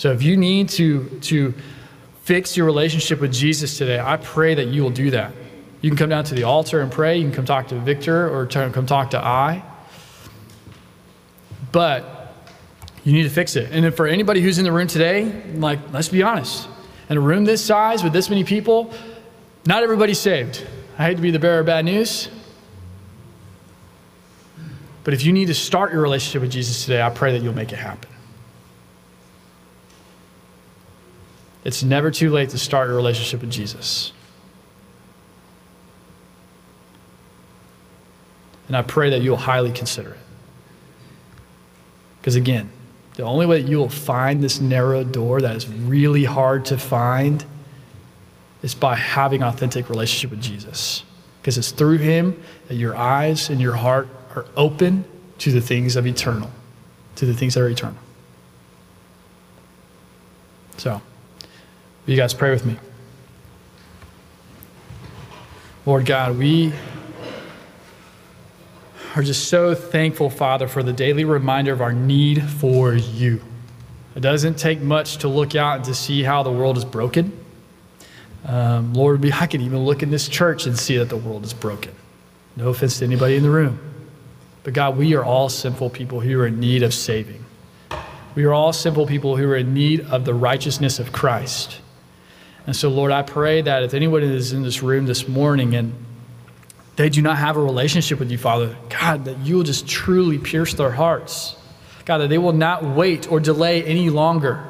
So 0.00 0.12
if 0.12 0.22
you 0.22 0.34
need 0.34 0.70
to, 0.70 1.04
to 1.24 1.52
fix 2.22 2.56
your 2.56 2.64
relationship 2.64 3.20
with 3.20 3.34
Jesus 3.34 3.76
today, 3.76 4.00
I 4.00 4.16
pray 4.16 4.54
that 4.54 4.68
you 4.68 4.82
will 4.82 4.88
do 4.88 5.10
that. 5.10 5.34
You 5.82 5.90
can 5.90 5.98
come 5.98 6.08
down 6.08 6.24
to 6.24 6.34
the 6.34 6.44
altar 6.44 6.80
and 6.80 6.90
pray. 6.90 7.18
You 7.18 7.24
can 7.24 7.34
come 7.34 7.44
talk 7.44 7.68
to 7.68 7.74
Victor 7.74 8.34
or 8.34 8.46
come 8.46 8.86
talk 8.86 9.10
to 9.10 9.22
I. 9.22 9.62
But 11.70 12.34
you 13.04 13.12
need 13.12 13.24
to 13.24 13.28
fix 13.28 13.56
it. 13.56 13.72
And 13.72 13.94
for 13.94 14.06
anybody 14.06 14.40
who's 14.40 14.56
in 14.56 14.64
the 14.64 14.72
room 14.72 14.86
today, 14.86 15.42
like, 15.56 15.92
let's 15.92 16.08
be 16.08 16.22
honest. 16.22 16.66
In 17.10 17.18
a 17.18 17.20
room 17.20 17.44
this 17.44 17.62
size 17.62 18.02
with 18.02 18.14
this 18.14 18.30
many 18.30 18.42
people, 18.42 18.94
not 19.66 19.82
everybody's 19.82 20.18
saved. 20.18 20.66
I 20.96 21.04
hate 21.04 21.16
to 21.16 21.22
be 21.22 21.30
the 21.30 21.38
bearer 21.38 21.60
of 21.60 21.66
bad 21.66 21.84
news. 21.84 22.30
But 25.04 25.12
if 25.12 25.26
you 25.26 25.34
need 25.34 25.48
to 25.48 25.54
start 25.54 25.92
your 25.92 26.00
relationship 26.00 26.40
with 26.40 26.52
Jesus 26.52 26.86
today, 26.86 27.02
I 27.02 27.10
pray 27.10 27.32
that 27.32 27.42
you'll 27.42 27.54
make 27.54 27.70
it 27.70 27.78
happen. 27.78 28.08
It's 31.64 31.82
never 31.82 32.10
too 32.10 32.30
late 32.30 32.50
to 32.50 32.58
start 32.58 32.88
your 32.88 32.96
relationship 32.96 33.40
with 33.40 33.50
Jesus. 33.50 34.12
And 38.68 38.76
I 38.76 38.82
pray 38.82 39.10
that 39.10 39.20
you'll 39.20 39.36
highly 39.36 39.72
consider 39.72 40.10
it. 40.10 40.18
Because 42.20 42.36
again, 42.36 42.70
the 43.16 43.24
only 43.24 43.44
way 43.44 43.60
that 43.60 43.68
you 43.68 43.78
will 43.78 43.88
find 43.88 44.42
this 44.42 44.60
narrow 44.60 45.04
door 45.04 45.40
that 45.40 45.56
is 45.56 45.68
really 45.68 46.24
hard 46.24 46.66
to 46.66 46.78
find 46.78 47.44
is 48.62 48.74
by 48.74 48.94
having 48.94 49.42
an 49.42 49.48
authentic 49.48 49.90
relationship 49.90 50.30
with 50.30 50.40
Jesus. 50.40 51.02
Because 51.40 51.58
it's 51.58 51.72
through 51.72 51.98
him 51.98 52.40
that 52.68 52.76
your 52.76 52.96
eyes 52.96 53.50
and 53.50 53.60
your 53.60 53.74
heart 53.74 54.08
are 54.36 54.46
open 54.56 55.04
to 55.38 55.50
the 55.50 55.60
things 55.60 55.96
of 55.96 56.06
eternal, 56.06 56.50
to 57.16 57.26
the 57.26 57.34
things 57.34 57.54
that 57.54 57.60
are 57.62 57.68
eternal. 57.68 57.98
So, 60.76 61.02
will 62.06 62.14
you 62.14 62.16
guys 62.16 62.34
pray 62.34 62.50
with 62.50 62.64
me? 62.64 62.76
Lord 65.86 66.06
God, 66.06 66.38
we 66.38 66.72
are 69.16 69.22
just 69.22 69.48
so 69.48 69.74
thankful, 69.74 70.30
Father, 70.30 70.68
for 70.68 70.82
the 70.82 70.92
daily 70.92 71.24
reminder 71.24 71.72
of 71.72 71.80
our 71.80 71.92
need 71.92 72.42
for 72.42 72.94
you. 72.94 73.40
It 74.14 74.20
doesn't 74.20 74.58
take 74.58 74.80
much 74.80 75.18
to 75.18 75.28
look 75.28 75.54
out 75.54 75.76
and 75.76 75.84
to 75.86 75.94
see 75.94 76.22
how 76.22 76.42
the 76.42 76.50
world 76.52 76.76
is 76.76 76.84
broken. 76.84 77.32
Um, 78.44 78.94
Lord, 78.94 79.24
I 79.32 79.46
can 79.46 79.60
even 79.60 79.84
look 79.84 80.02
in 80.02 80.10
this 80.10 80.28
church 80.28 80.66
and 80.66 80.78
see 80.78 80.96
that 80.98 81.08
the 81.08 81.16
world 81.16 81.44
is 81.44 81.54
broken. 81.54 81.92
No 82.56 82.68
offense 82.68 82.98
to 82.98 83.04
anybody 83.04 83.36
in 83.36 83.42
the 83.42 83.50
room. 83.50 83.78
But 84.62 84.74
God, 84.74 84.96
we 84.96 85.14
are 85.14 85.24
all 85.24 85.48
sinful 85.48 85.90
people 85.90 86.20
who 86.20 86.38
are 86.40 86.46
in 86.46 86.60
need 86.60 86.82
of 86.82 86.92
saving. 86.92 87.44
We 88.34 88.44
are 88.44 88.52
all 88.52 88.72
simple 88.72 89.06
people 89.06 89.36
who 89.36 89.48
are 89.50 89.56
in 89.56 89.74
need 89.74 90.02
of 90.02 90.24
the 90.24 90.34
righteousness 90.34 90.98
of 90.98 91.12
Christ. 91.12 91.80
And 92.66 92.76
so, 92.76 92.88
Lord, 92.88 93.12
I 93.12 93.22
pray 93.22 93.62
that 93.62 93.82
if 93.82 93.94
anyone 93.94 94.22
is 94.22 94.52
in 94.52 94.62
this 94.62 94.82
room 94.82 95.06
this 95.06 95.26
morning 95.26 95.74
and 95.74 95.94
they 96.96 97.08
do 97.08 97.22
not 97.22 97.38
have 97.38 97.56
a 97.56 97.62
relationship 97.62 98.18
with 98.18 98.30
you, 98.30 98.38
Father, 98.38 98.76
God, 98.88 99.24
that 99.24 99.38
you 99.38 99.56
will 99.56 99.62
just 99.62 99.88
truly 99.88 100.38
pierce 100.38 100.74
their 100.74 100.90
hearts. 100.90 101.56
God, 102.04 102.18
that 102.18 102.28
they 102.28 102.38
will 102.38 102.52
not 102.52 102.84
wait 102.84 103.30
or 103.30 103.40
delay 103.40 103.82
any 103.84 104.10
longer. 104.10 104.62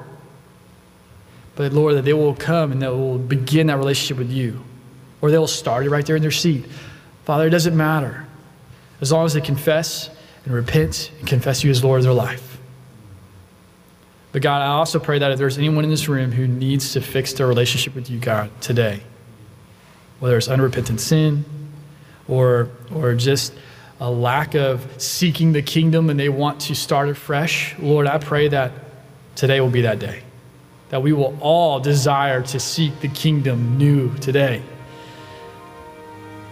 But 1.57 1.73
Lord, 1.73 1.97
that 1.97 2.05
they 2.05 2.13
will 2.13 2.35
come 2.35 2.73
and 2.73 2.81
they 2.81 2.89
will 2.89 3.19
begin 3.19 3.67
that 3.67 3.79
relationship 3.79 4.19
with 4.19 4.31
you. 4.31 4.63
Or 5.21 5.31
they 5.31 5.39
will 5.39 5.47
start 5.47 5.85
it 5.85 5.91
right 5.91 6.07
there 6.07 6.17
in 6.17 6.23
their 6.23 6.31
seat. 6.31 6.67
Father, 7.25 7.47
it 7.47 7.51
doesn't 7.51 7.77
matter. 7.77 8.27
As 9.01 9.13
long 9.13 9.27
as 9.27 9.35
they 9.35 9.41
confess 9.41 10.11
and 10.45 10.55
repent 10.55 11.11
and 11.19 11.29
confess 11.29 11.65
you 11.65 11.71
as 11.71 11.83
Lord 11.83 11.99
of 11.99 12.05
their 12.05 12.13
life. 12.13 12.50
But 14.33 14.43
God, 14.43 14.63
I 14.63 14.67
also 14.67 14.99
pray 14.99 15.19
that 15.19 15.33
if 15.33 15.39
there's 15.39 15.59
anyone 15.59 15.85
in 15.85 15.91
this 15.91 16.09
room 16.09 16.31
who 16.33 16.47
needs 16.47 16.93
to 16.93 17.01
fix 17.01 17.33
their 17.33 17.47
relationship 17.47 17.95
with 17.95 18.09
you, 18.11 18.19
God, 18.19 18.51
today, 18.61 19.03
whether 20.21 20.37
it's 20.37 20.49
unrepentant 20.49 21.01
sin, 21.01 21.45
or, 22.29 22.69
or 22.95 23.15
just 23.15 23.53
a 23.99 24.11
lack 24.11 24.55
of 24.55 24.87
seeking 25.03 25.53
the 25.53 25.63
kingdom 25.63 26.09
and 26.09 26.19
they 26.19 26.29
want 26.29 26.61
to 26.61 26.75
start 26.75 27.09
afresh, 27.09 27.77
Lord, 27.79 28.07
I 28.07 28.19
pray 28.19 28.49
that 28.49 28.73
today 29.35 29.61
will 29.61 29.71
be 29.71 29.83
that 29.83 29.99
day. 29.99 30.23
That 30.91 31.03
we 31.03 31.13
will 31.13 31.37
all 31.41 31.81
desire 31.81 32.43
to 32.43 32.61
seek 32.61 33.01
the 33.01 33.09
kingdom 33.09 33.79
new 33.79 34.15
today. 34.19 34.63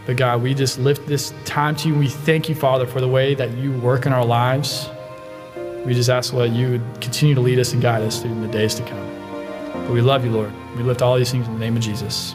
But 0.06 0.16
God, 0.16 0.42
we 0.42 0.54
just 0.54 0.78
lift 0.78 1.06
this 1.06 1.32
time 1.44 1.76
to 1.76 1.88
you. 1.88 1.94
We 1.94 2.08
thank 2.08 2.48
you, 2.48 2.54
Father, 2.54 2.86
for 2.86 3.00
the 3.00 3.08
way 3.08 3.34
that 3.34 3.50
you 3.58 3.72
work 3.78 4.06
in 4.06 4.12
our 4.12 4.24
lives. 4.24 4.88
We 5.88 5.94
just 5.94 6.10
ask, 6.10 6.34
Lord, 6.34 6.52
you 6.52 6.72
would 6.72 7.00
continue 7.00 7.34
to 7.34 7.40
lead 7.40 7.58
us 7.58 7.72
and 7.72 7.80
guide 7.80 8.02
us 8.02 8.20
through 8.20 8.38
the 8.42 8.48
days 8.48 8.74
to 8.74 8.82
come. 8.82 9.08
But 9.72 9.90
we 9.90 10.02
love 10.02 10.22
you, 10.22 10.30
Lord. 10.30 10.52
We 10.76 10.82
lift 10.82 11.00
all 11.00 11.16
these 11.16 11.30
things 11.30 11.46
in 11.46 11.54
the 11.54 11.58
name 11.58 11.78
of 11.78 11.82
Jesus. 11.82 12.34